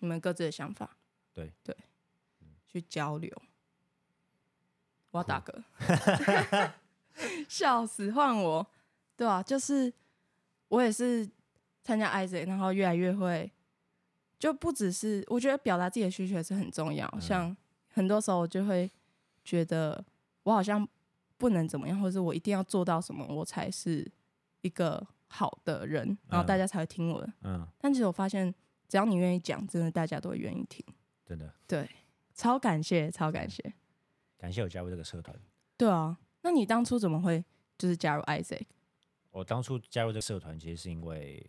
[0.00, 0.96] 你们各自的想法，
[1.32, 1.74] 对对，
[2.66, 3.30] 去交流。
[5.10, 6.72] 我要打酷嗝，
[7.48, 8.66] 笑死，换我，
[9.16, 9.92] 对啊，就是
[10.66, 11.30] 我也是
[11.84, 13.50] 参加 Isaac，然后越来越会，
[14.44, 17.56] 就不只是我觉得表达自己的需求是很重要，嗯像
[17.88, 18.90] 很多时候我就会
[19.42, 20.04] 觉得
[20.42, 20.86] 我好像
[21.38, 24.06] 不能怎么样，或者是我一定要做到什么，我才是
[24.60, 27.32] 一个好的人，然后大嗯家才会听我的。
[27.40, 28.54] 嗯，但其实我发现，
[28.86, 30.84] 只要你愿意讲，真的大家都会愿意听。
[31.24, 31.88] 真的对，
[32.34, 33.72] 超感谢，超感谢。
[34.36, 35.34] 感谢我加入这个社团。
[35.78, 37.42] 对啊，那你当初怎么会
[37.78, 38.66] 就是加入 Isaac？
[39.30, 41.42] 我当初加入这个社团，其实是因为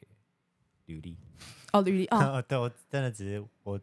[0.85, 1.17] 履历。
[1.73, 3.79] 哦，履历哦， 对我真的只是我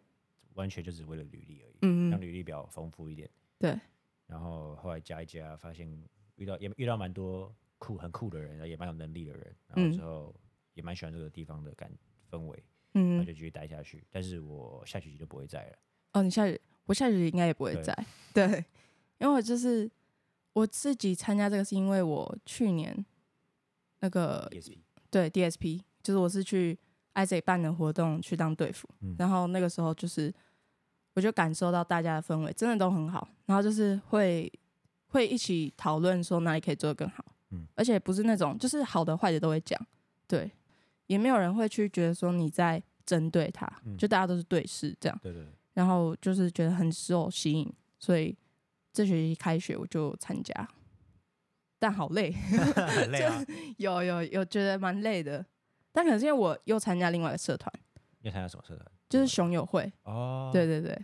[0.54, 3.28] 完全就只为了履历而已，嗯嗯，让履历比较丰富一点。
[3.58, 3.78] 对，
[4.26, 5.88] 然后后来加一加，发现
[6.36, 10.34] 遇到也遇到蛮多酷很酷的人，也蛮有能力的人，然后嗯之后
[10.74, 11.90] 也蛮喜欢这个地方的感
[12.30, 12.62] 氛围，
[12.92, 14.04] 然后嗯就继续待下去。
[14.10, 15.76] 但是我下学期就不会在了。
[16.14, 18.64] 哦，你下学我下学期应该也不会对在，对，
[19.18, 19.90] 因为我就是
[20.54, 23.04] 我自己参加这个是因为我去年
[24.00, 24.78] 那个 ESP
[25.10, 26.78] 对 DSP，就是我是去
[27.14, 29.14] Isaac 办的活动去当队服，嗯。
[29.18, 30.32] 然后那个时候就是
[31.14, 34.50] 我就感受到大家的氛围真的都很好，然后就是会
[35.06, 37.66] 会一起讨论说哪里可以做得更好，嗯。
[37.74, 39.78] 而且不是那种就是好的坏的都会讲，
[40.26, 40.50] 对，
[41.06, 43.96] 也没有人会去觉得说你在针对他，嗯。
[43.96, 48.36] 就大家都是对视这样，对对对，然后就是觉得很受吸引，所以
[48.92, 50.68] 这学期开学我就参加，
[51.78, 53.44] 但好累，很 累啊。
[53.76, 55.44] 有有有觉得蛮累的，
[55.92, 57.72] 但可能是因为我又参加另外一个社团，
[58.20, 58.86] 你参加什么社团？
[59.08, 59.92] 就是熊友会。
[60.04, 60.98] 哦，对对对，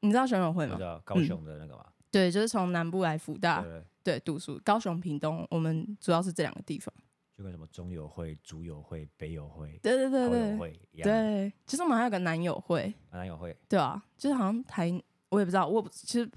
[0.00, 0.84] 你知道熊友会吗我知？
[0.84, 1.84] 道高雄的那个嘛。
[2.10, 6.94] 对，就是从南部来福大对对，对读书，高雄、屏东，我们主要是这两个地方。
[7.36, 11.08] 就跟什么中友会、主友会、北友会、对对对对会一样。
[11.08, 13.56] 对，其实我们还有个南友会，南友会。
[13.68, 14.90] 对啊，就是好像台
[15.28, 16.28] 我也不知道，我不其实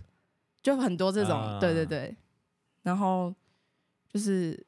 [0.61, 2.15] 就很多这种，啊对对对，
[2.83, 3.33] 然后
[4.09, 4.63] 就是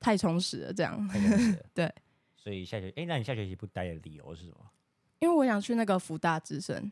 [0.00, 1.08] 太充实了这样，
[1.74, 1.92] 对。
[2.42, 4.56] 所以下学哎、那你下学期不待的理由是什么？
[5.20, 6.90] 因为我想去那个福大之声，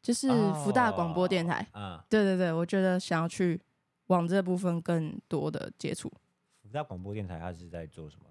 [0.00, 0.26] 就是
[0.64, 1.60] 福大广播电台。
[1.74, 3.60] 哦啊，对对对，我觉得想要去
[4.06, 6.10] 往这部分更多的接触。
[6.62, 8.24] 福大广播电台它是在做什么？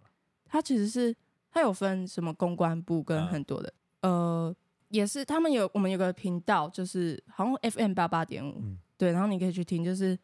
[0.45, 1.15] 它其实是
[1.51, 4.55] 它有分什么公关部跟嗯很多的，呃，
[4.89, 10.17] 也是他们有我们有个频道，就是好像 FM 八八点五嗯，对，然后你可以去听，就是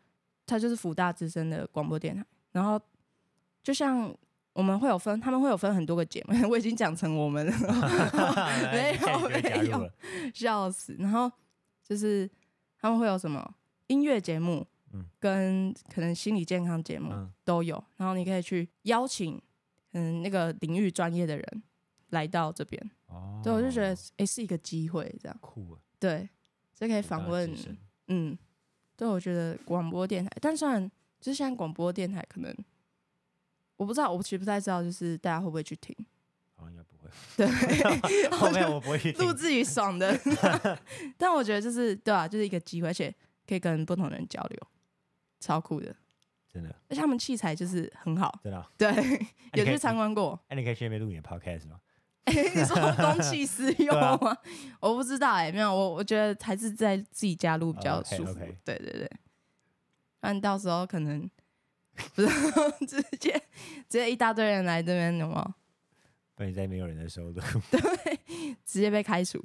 [0.47, 2.81] 它就是福大之声的广播电台，然后
[3.61, 4.11] 就像。
[4.53, 7.51] 我们会有分，他们会有分很多个节目， 我已经讲成我们了，
[8.73, 9.89] 没有没有。
[10.33, 10.95] 笑死。
[10.99, 11.31] 然后
[11.83, 12.29] 就是
[12.79, 13.55] 他们会有什么
[13.87, 17.81] 音乐节目，嗯跟可能心理健康节目嗯，都有。
[17.97, 19.41] 然后你可以去邀请
[19.93, 21.63] 嗯那个领域专业的人
[22.09, 22.91] 来到这边。
[23.07, 26.27] 哦，对，我就觉得诶是一个机会，这样酷啊，对，
[26.73, 27.53] 这可以访问
[28.07, 28.37] 嗯，
[28.95, 30.89] 对，我觉得广播电台，但虽然
[31.19, 32.53] 就是现在广播电台可能
[33.81, 35.95] 我不知道，我其实不太知道，就是大家会不会去听。
[36.55, 37.09] 好像应该不会。
[37.35, 40.15] 对， 后面我不会去录自己爽的。
[41.17, 43.11] 但我觉得就是对啊，就是一个机会，而且
[43.47, 44.67] 可以跟不同的人交流，
[45.39, 45.95] 超酷的。
[46.53, 48.69] 真的而且他们器材就是很好，真的啊。
[48.77, 48.93] 对，
[49.57, 50.39] 有去参观过。
[50.49, 51.79] 哎，你可以去那边录你的 podcast 吗？
[52.27, 54.37] 你说公器私用吗？
[54.79, 58.35] 我不知道哎、没有，我我觉得还是在自己家录比较舒服。
[58.63, 59.07] 对对对，
[60.19, 61.27] 不然到时候可能
[62.15, 62.27] 不是
[62.87, 63.31] 直接
[63.87, 65.53] 直接一大堆人来这边，有没有？
[66.35, 67.41] 不然你在没有人的时候录。
[68.65, 69.39] 直接被开除。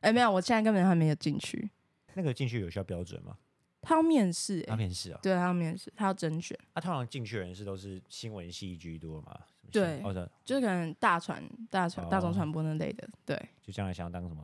[0.00, 1.70] 哎、没有，我现在根本还没有进去。
[2.14, 3.36] 那个进去有需要标准吗？
[3.80, 5.20] 他要面试、他哎，面试啊？
[5.22, 9.38] 对，他要面试，他要甄选，他通常进去的人是都是新闻系居多嘛？
[9.70, 14.42] 对哦，对，就是可能大传、大传、大众哦传播那类的，对，就将来想要当什么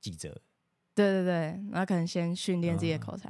[0.00, 0.28] 记者，
[0.94, 1.32] 对对对，
[1.70, 3.28] 然后可能先训练自己的哦口才。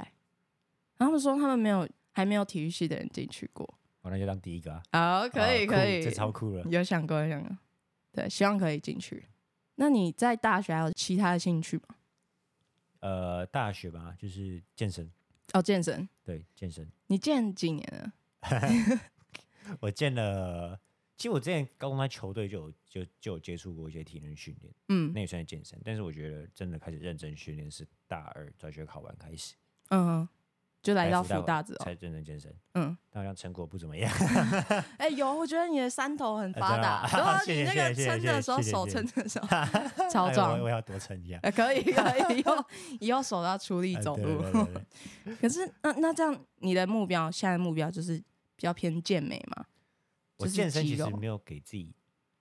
[0.97, 3.65] 然后他们说他们没有还没有体育系的人进去过。
[4.01, 5.21] 哦，那就当第一个啊。
[5.21, 6.63] 好，可以可以，这超酷了。
[6.69, 7.57] 有想过有想过，
[8.11, 9.25] 对，希望可以进去。
[9.75, 11.95] 那你在大学还有其他的兴趣吗？
[12.99, 15.09] 呃，大学吧，就是健身，
[15.53, 16.87] 哦，健身，对，健身。
[17.07, 18.13] 你健几年了？
[19.79, 20.79] 我健了，
[21.17, 25.79] 其实我之前高中在球队就有就就有接触过一些体能训练，嗯那也算是健身。
[25.83, 29.55] 但是我觉得真的开始认真训练是大二转学考完开始，
[29.89, 30.29] 嗯哼，
[30.81, 34.11] 就来到福福大之后才，认真健身，嗯，但好像成果不怎么样。
[34.97, 39.47] 哎、有，我觉得你的山头很发达，真的吗对啊， 谢谢你那个撑的时候，手撑的时候
[40.09, 41.37] 超哎我壮我，要多撑一下。
[41.43, 42.65] 哎，可以可以，以后
[42.99, 44.23] 以后手都要出力哎走路。
[44.23, 44.83] 对对对对
[45.25, 49.65] 对可是那那这样，你的目标现在目标就是比较偏健美嘛？
[50.37, 51.93] 我健身其实没有给自己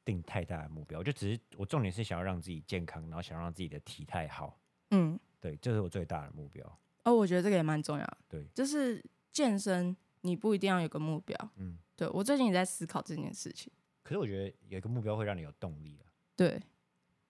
[0.02, 4.58] 定太大的目标，我就只是我重点是想要让自己健康，然后想让自己的体态好，
[4.92, 6.64] 嗯，对，这是我最大的目标。
[7.04, 8.18] 哦，我觉得这个也蛮重要的。
[8.28, 11.36] 对就是健身，你不一定要有个目标。
[11.56, 13.72] 嗯，对我最近也在思考这件事情。
[14.02, 16.12] 可是我觉得有一个目标会让你有动力啊。
[16.36, 16.60] 对，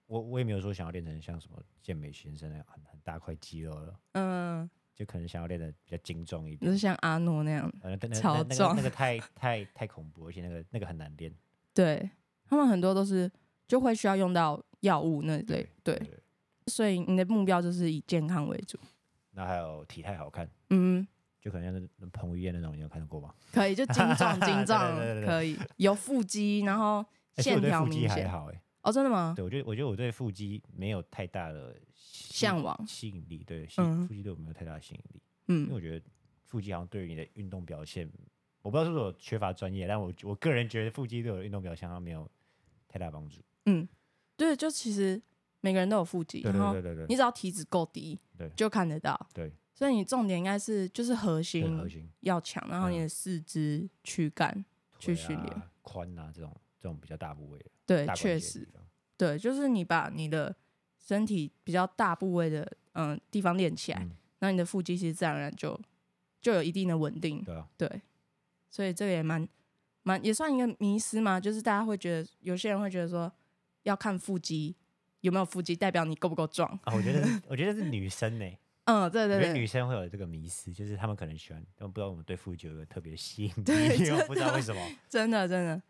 [0.07, 6.79] 我我也没有说想要练成像什么健美先生那样很很大块肌肉了，嗯，就可能想要练的比较精壮一点就是。
[6.79, 7.73] 像阿诺那样。
[7.83, 11.33] 呃，那那超那那个壮那个太太太恐怖，而且那个那个很难练。
[11.75, 12.11] 对
[12.45, 13.31] 他们很多都是
[13.69, 15.43] 就会需要用到药物那类。
[15.45, 16.19] 对，对，
[16.67, 18.79] 所以你的目标就是以健康为主。
[19.41, 21.07] 那还有体态好看，嗯，
[21.41, 23.35] 就可能像那彭于晏那种，你有看过吗？
[23.53, 27.05] 可以，就精壮 精壮对对对对对可以有腹肌，然后
[27.39, 28.11] 线条明显。
[28.11, 29.33] 还好哎、哦，真的吗？
[29.35, 36.05] 对我觉得我觉得我对腹肌没有太大的向往吸引力，对，腹肌对我没有太大的吸引力，嗯因为嗯，我觉得
[36.45, 38.07] 腹肌好像对于你的运动表现，
[38.61, 42.31] 我不知道是不是我缺乏专业，但我我个人觉得腹肌对我的运动表现好像没有
[42.87, 43.41] 太大帮助。
[43.65, 43.89] 嗯，
[44.37, 45.21] 对，就其实
[45.61, 47.05] 每个人都有腹肌，对然后对对对。
[47.05, 48.51] 对你只要体脂够低，对。
[48.57, 49.29] 就看得到。
[49.35, 52.09] 对，所以你重点应该是就是核心核心。
[52.21, 53.03] 要强，然后你嗯。
[53.03, 54.65] 的四肢、躯干，
[54.99, 58.69] 去腿训练啊、髋啊这种这种比较大部位的，对，确实
[59.17, 60.55] 对，就是你把你的
[60.99, 64.17] 身体比较大部位的嗯、地方练起来，嗯。
[64.39, 65.79] 那你的腹肌其实自然而然就
[66.41, 68.03] 就有一定的稳定，对啊，对，
[68.71, 69.47] 所以这个也蛮
[70.03, 73.31] 蛮也算一个迷思嘛，就是大家会觉得有些人会觉得说
[73.83, 74.75] 要看腹肌
[75.21, 78.45] 有没有腹肌，代表你够不够壮，啊，我觉得 我觉得是女生呢、
[78.85, 84.81] 嗯，对我对对，女生会有这个迷思，就是她们可能喜欢，但不知道我们对腹肌有一个特别吸引对力，我不知道为什么。
[85.09, 85.81] 真的真的。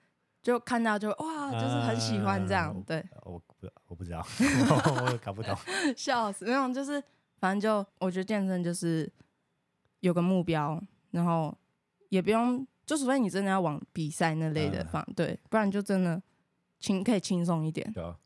[0.42, 5.54] 就看到就哇，就是很喜欢这样，嗯对，呃我不我不知道， 我搞不懂。
[5.94, 7.02] 笑死，那种就是
[7.36, 9.06] 反正就我觉得健身就是
[10.00, 11.54] 有个目标，然后
[12.08, 14.86] 也不用，就除非你真的要往比赛那类的嗯。
[14.86, 16.22] 方，对，不然就真的
[16.78, 17.92] 轻可以轻松一点。
[17.92, 18.16] 对啊，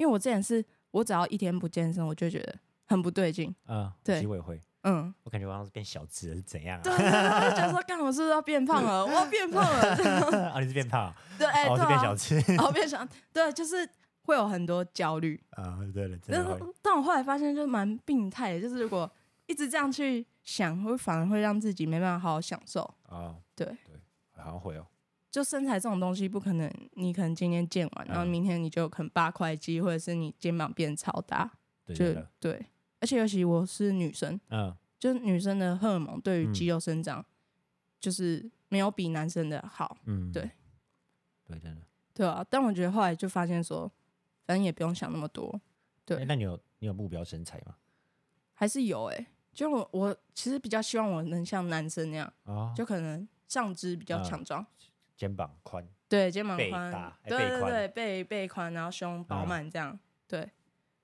[0.00, 6.82] 因为我之前是我只要一天不健身，我就觉得很不对劲，嗯，对我也会，嗯，我感觉我好像是变小只了，是怎样啊？
[6.82, 9.04] 对，我就觉得说，干，我是不是要变胖了？
[9.04, 13.86] 我要变胖了， 啊，你是变胖啊， 对，哎、变小，只然后变小，对，就是
[14.22, 16.66] 会有很多焦虑，啊，对了，真但是的。
[16.80, 19.08] 但我后来发现，就蛮病态的，就是如果
[19.46, 22.82] 一直这样去想，会反而会让自己没办法好好享受。
[23.02, 24.00] 啊，对对，
[24.38, 24.86] 好像会哦。
[25.30, 28.28] 就身材这种东西，不可能你可能今天健完，然后嗯。
[28.28, 31.50] 明天你就可能八块肌，或者是你肩膀变超大，
[31.94, 32.66] 就对
[33.00, 36.52] 而且尤其我是女生，嗯，就是女生的荷尔蒙对于嗯。
[36.52, 37.24] 肌肉生长，
[38.00, 40.50] 就是没有比男生的好，嗯，对，
[41.46, 41.82] 对，真的。
[42.12, 42.44] 对啊。
[42.50, 43.90] 但我觉得后来就发现说，
[44.46, 45.60] 反正也不用想那么多，
[46.04, 47.76] 对哎那你有你有目标身材吗？
[48.52, 54.66] 还是有哎、就我我其实比较希望我能像男生那样，啊，就可能上肢比较嗯强壮，
[55.20, 56.90] 肩膀宽，对，肩膀背宽。
[56.90, 57.70] 大，哎对背宽。
[57.70, 60.50] 对对，背背宽，然后胸饱嗯满这样，对，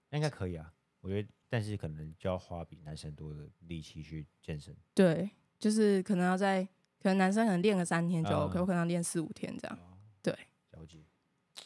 [0.09, 0.73] 那应该可以啊。
[1.03, 4.75] 我觉得，但是可能就要花比男生多的力气去健身。
[4.95, 6.65] 对，就是可能要在，
[7.03, 8.41] 可能男生可能练个三天就嗯。
[8.47, 9.79] OK，、我可能要练四五天这样，
[10.23, 10.33] 对
[10.71, 10.97] 了解。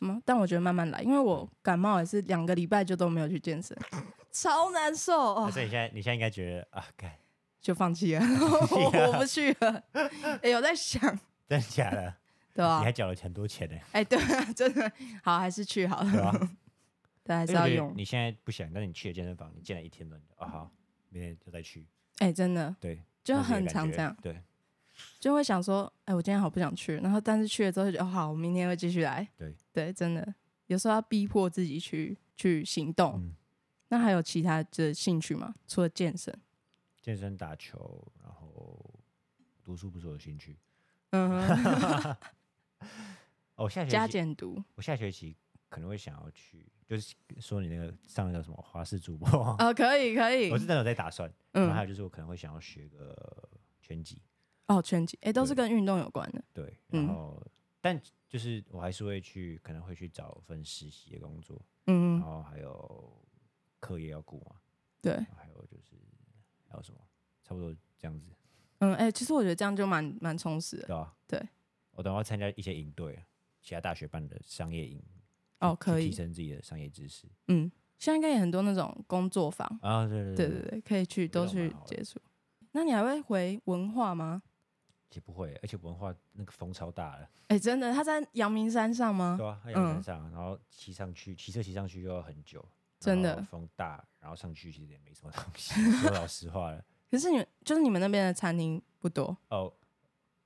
[0.01, 3.79] 嗯，但我觉得慢慢来，因为我感冒也是两个礼拜就都没有去健身，
[4.33, 7.13] 超难受那哦，所以你现在你现在应该觉得啊，干，
[7.61, 8.21] 就放弃了，
[8.75, 9.85] 我不去了，
[10.43, 11.01] 哎、有在想，
[11.47, 12.13] 真的假的？
[12.53, 14.91] 对啊、你还缴了很多钱呢，哎、对啊， 真的。
[15.23, 16.49] 好，还是去好了，
[17.25, 20.71] 对 还是要用，你现在不想，但是你去了健身房，你健了一天了，你就啊好，
[21.09, 21.87] 明天就再去。
[22.19, 22.75] 哎、真的。
[22.81, 24.43] 对，就很常这样，对，
[25.19, 29.27] 就会想说，哎、我今天好不想去，然后但是去了之后就好，我明天会继续来。
[29.37, 29.55] 对。
[29.73, 30.35] 对，真的，
[30.67, 33.15] 有时候要逼迫自己去去行动。
[33.17, 33.35] 嗯，
[33.89, 35.55] 那还有其他的兴趣吗？
[35.69, 36.37] 除了健身？
[37.01, 38.79] 健身、打球，然后
[39.65, 40.59] 读书不是我的兴趣。
[41.13, 42.17] 嗯哼，
[43.57, 44.63] 哦，下学期加减读。
[44.75, 45.37] 我下学期
[45.69, 49.29] 可能会想要去，就是说你那个上那个什么华视主播，
[49.59, 50.59] 哦，可以可以我。
[50.59, 51.33] 是真的有在打算。
[51.53, 53.49] 然后还嗯，有就是我可能会想要学个
[53.81, 54.19] 拳击，
[54.67, 56.43] 哦，拳击，哎，都是跟运动有关的。
[56.53, 57.45] 对，嗯然后、
[57.81, 63.13] 但就是我还是会去，可能会去找份实习的工作，嗯然，后还有
[63.81, 64.57] 课业要顾嘛，
[65.03, 65.97] 对，还有就是
[66.69, 67.01] 还有什么，
[67.43, 68.27] 差不多这样子，
[68.79, 71.13] 嗯，哎，其实我觉得这样就蛮蛮充实的。
[71.27, 71.43] 对，
[72.01, 73.23] 我等会要参加一些营队，
[73.61, 75.03] 其他大学办的商业营，
[75.59, 76.17] 哦，可以提。
[76.17, 82.19] 升自己的商业知识嗯，现在应该也很多那种工作坊，啊，对对对对对对，可以去都去接触。
[82.73, 84.43] 那你还会回文化吗？
[85.11, 89.47] 其实不会，而且文化那个风超大了，哎，真的，他在阳明山上吗对？
[89.47, 92.67] 啊，在阳明山上，然后骑上去，骑车骑上去又要很久，
[92.99, 99.71] 真的风大，然后上去其实也没什么东西， 说老实话了，可是你们就是你们那边的餐厅不多，哦，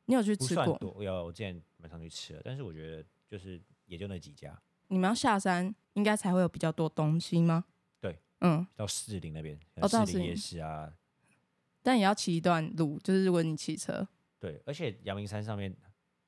[0.07, 1.03] 你有去不吃过？
[1.03, 7.65] 有我之前蛮常去吃的，但是我觉得就是也就那几家，你们要下山，应该才会有比较多东西吗？
[8.01, 10.95] 对，嗯，到士林那边，哦到士林士林夜市啊，
[11.83, 14.07] 但也要骑一段路，就是如果你骑车，
[14.39, 15.75] 对，而且阳明山上面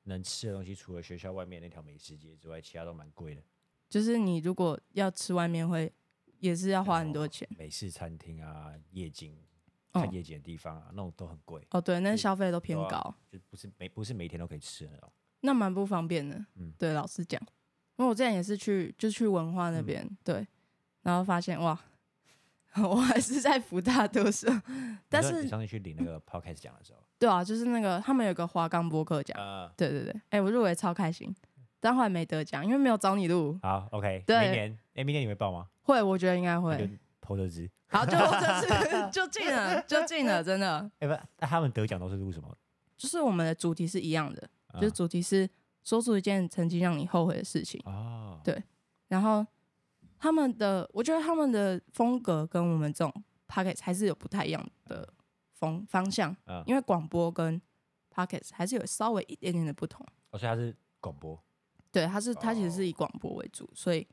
[0.03, 3.43] 能吃的东西，除了学校外面那条美食街之外，其他都蛮贵的，
[3.89, 5.93] 就是你如果要吃外面会，
[6.39, 7.47] 也是要花很多钱。
[7.57, 9.41] 美式餐厅啊，夜景哦
[10.01, 15.11] 看夜景的地方啊，那种都很贵，哦，对，那消费都偏高，就不是每不是每一天都可以吃的那种。
[15.41, 16.35] 那蛮不方便的。
[16.55, 16.73] 嗯。
[16.77, 17.39] 对，老实讲，
[17.97, 19.85] 因为我之前也是去，就去文化那嗯。
[19.85, 20.47] 边，对，
[21.03, 21.79] 然后发现哇，
[22.83, 24.47] 我还是在福大多数，
[25.09, 31.33] 但是你是上次去领那个 podcast 奖的时候，对啊，就是那个他们有个华冈播客奖，呃，对对对，哎、我入围超开心，
[31.79, 33.57] 但后来没得奖，因为没有找你录。
[33.61, 34.39] 好，OK，对。
[34.41, 35.67] 明年，哎，明年你会报吗？
[35.83, 36.89] 会，我觉得应该会
[37.89, 40.89] 好，就这次 就进了，就进了，真的。
[40.99, 42.55] 哎，不，那他们得奖都是录什么？
[42.97, 45.49] 就是我们的主题是一样的，啊就是主题是
[45.83, 47.81] 说出一件曾经让你后悔的事情。
[47.85, 48.61] 哦，对
[49.07, 49.45] 然后
[50.19, 55.07] 他们的，我觉得他们的风格跟我们这种 p o c k e t 还是有不太一样的
[55.53, 57.57] 风方向，嗯，因为广播跟
[58.09, 60.05] p o c k e t 还是有稍微一点点的不同。
[60.31, 61.39] 哦，所以他是广播，
[61.91, 64.05] 对，它是它其实是以广播为主，所以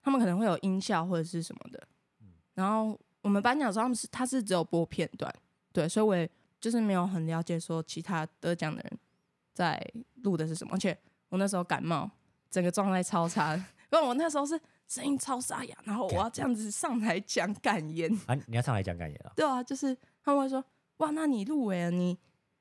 [0.00, 1.88] 他们可能会有音效或者是什么的。
[2.54, 5.32] 然后我们颁奖的时候，他们是他是只有播片段，
[5.72, 6.28] 对，所以我也
[6.60, 8.98] 就是没有很了解说其他得奖的人
[9.52, 9.80] 在
[10.22, 10.96] 录的是什么，而且
[11.28, 12.10] 我那时候感冒，
[12.50, 13.58] 整个状态超差的，
[13.92, 19.32] 因为我那时候是声音超沙哑，然后我要这样子上台讲感言，啊，你要上台讲感言啊。
[19.34, 20.62] 对啊，就是他们会说
[20.98, 22.18] 哇，那你入围了，你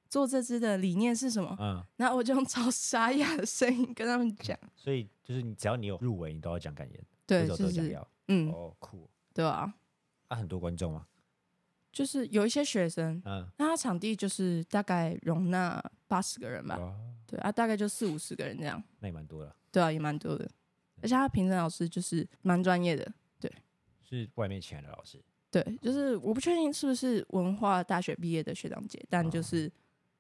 [0.10, 1.56] 做这支的理念是什么？
[1.60, 8.00] 嗯，然后我就用超沙哑的声音跟他们讲，所以就是你只要你有入围，你都要讲感言，对，就是。
[8.28, 9.10] 嗯，哦，酷。
[9.34, 9.74] 对啊，
[10.32, 11.06] 啊，很多观众啊。
[11.92, 16.96] 就是有一些学生，嗯，那他场地就是大概容纳八十个人吧，哦，
[17.28, 19.54] 对啊，大概就四五十个人这样，那也蛮多的。
[19.74, 20.50] 对啊，也蛮多的。
[21.02, 23.12] 而且他评审老师就是蛮专业的，
[24.02, 25.22] 是外面请来的老师。
[25.50, 29.70] 对，就是我不确定是不是文化大学毕业的学长姐，但就是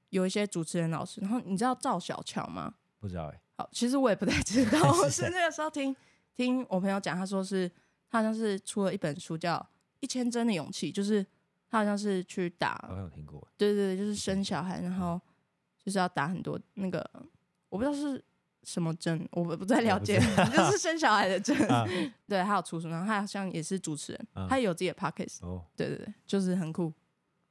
[0.09, 1.21] 有一些主持人老师。
[1.21, 2.73] 然后你知道赵小乔吗？
[2.99, 5.95] 不知道哎、好，其实我也不太知道， 我是那个时候听
[6.35, 7.71] 听我朋友讲，他说是
[8.09, 9.55] 他好像是出了一本书叫
[10.01, 11.25] 《一千帧的勇气》，就是
[11.69, 13.47] 他好像是去打好像有听过。
[13.57, 15.19] 对对对，就是生小孩，然后
[15.79, 17.09] 就是要打很多那个，
[17.69, 18.23] 我不知道是
[18.63, 20.19] 什么针，我不不太了解，
[20.53, 21.55] 就是生小孩的针。
[21.67, 21.87] 啊，
[22.27, 25.45] 对，还有出书，然后他好像也是主持人，嗯他有自己的 podcast。
[25.45, 26.93] 哦，对对对，就是很酷。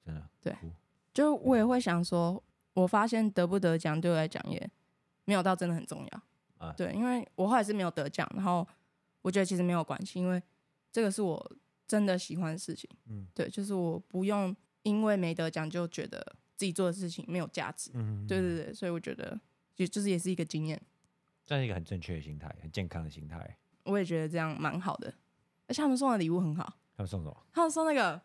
[0.04, 0.28] 真的。
[0.42, 0.70] 对酷
[1.12, 2.42] 就我也会想说，
[2.74, 4.70] 我发现得不得奖对我来讲也
[5.24, 6.22] 没有到真的很重要。
[6.58, 8.66] 啊对，因为我后来是没有得奖，然后
[9.22, 10.40] 我觉得其实没有关系，因为
[10.92, 11.52] 这个是我
[11.90, 12.88] 真的喜欢的事情。
[13.08, 16.24] 嗯对，就是我不用因为没得奖就觉得
[16.54, 17.90] 自己做的事情没有价值。
[17.94, 19.36] 嗯，对对对，所以我觉得
[19.74, 20.80] 也就是也是一个经验，
[21.44, 23.58] 这是一个很正确的心态，很健康的心态。
[23.82, 25.12] 我也觉得这样蛮好的。
[25.66, 26.64] 而且他们送的礼物很好，
[26.96, 27.46] 他们送什么？
[27.52, 28.22] 他们送那个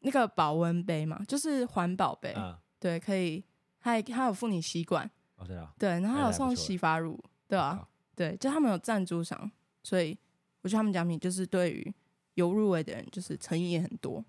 [0.00, 3.44] 那个保温杯嘛，就是环保杯，啊，对，可以，
[3.78, 5.46] 还还有附你吸管，哦。
[5.78, 9.50] 对，然后还有送洗发乳，对啊，对，就他们有赞助商，
[9.82, 10.18] 所以
[10.62, 11.94] 我觉得他们奖品就是对于
[12.34, 14.24] 有入围的人，就是诚意也很多。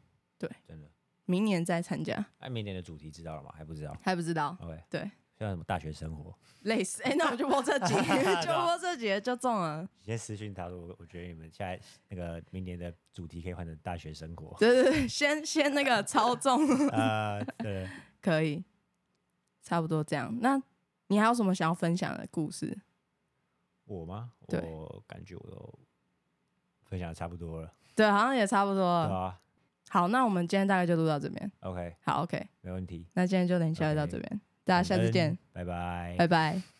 [0.67, 0.89] 真的。
[1.25, 3.51] 明年再参加，哎，明年的主题知道了吗？
[3.57, 3.97] 还不知道。
[4.03, 5.01] 还不知道，OK，对，
[5.39, 6.37] 像什么大学生活？
[6.61, 7.93] 类似，哎、那我们就播这集，
[8.45, 9.81] 就啊播这集就中了。
[9.97, 14.55] 你先私讯他说，我我觉得你们现在那个明年的主题可以换成大学生活。
[14.59, 17.89] 对对对，先先那个 操纵呃，对，
[18.21, 18.63] 可以。
[19.63, 20.31] 差不多这样。
[20.41, 20.61] 那
[21.07, 22.77] 你还有什么想要分享的故事？
[23.85, 24.33] 我吗？
[24.47, 25.79] 我感觉我都
[26.83, 28.83] 分享的差不多了，对，好像也差不多。
[28.83, 29.07] 了。
[29.07, 29.39] 对啊。
[29.89, 31.51] 好，那我们今天大概就录到这边。
[31.61, 36.74] ，OK，好，OK，没问题，那今天就等一下就到这边，大家下次见，，拜拜，拜拜。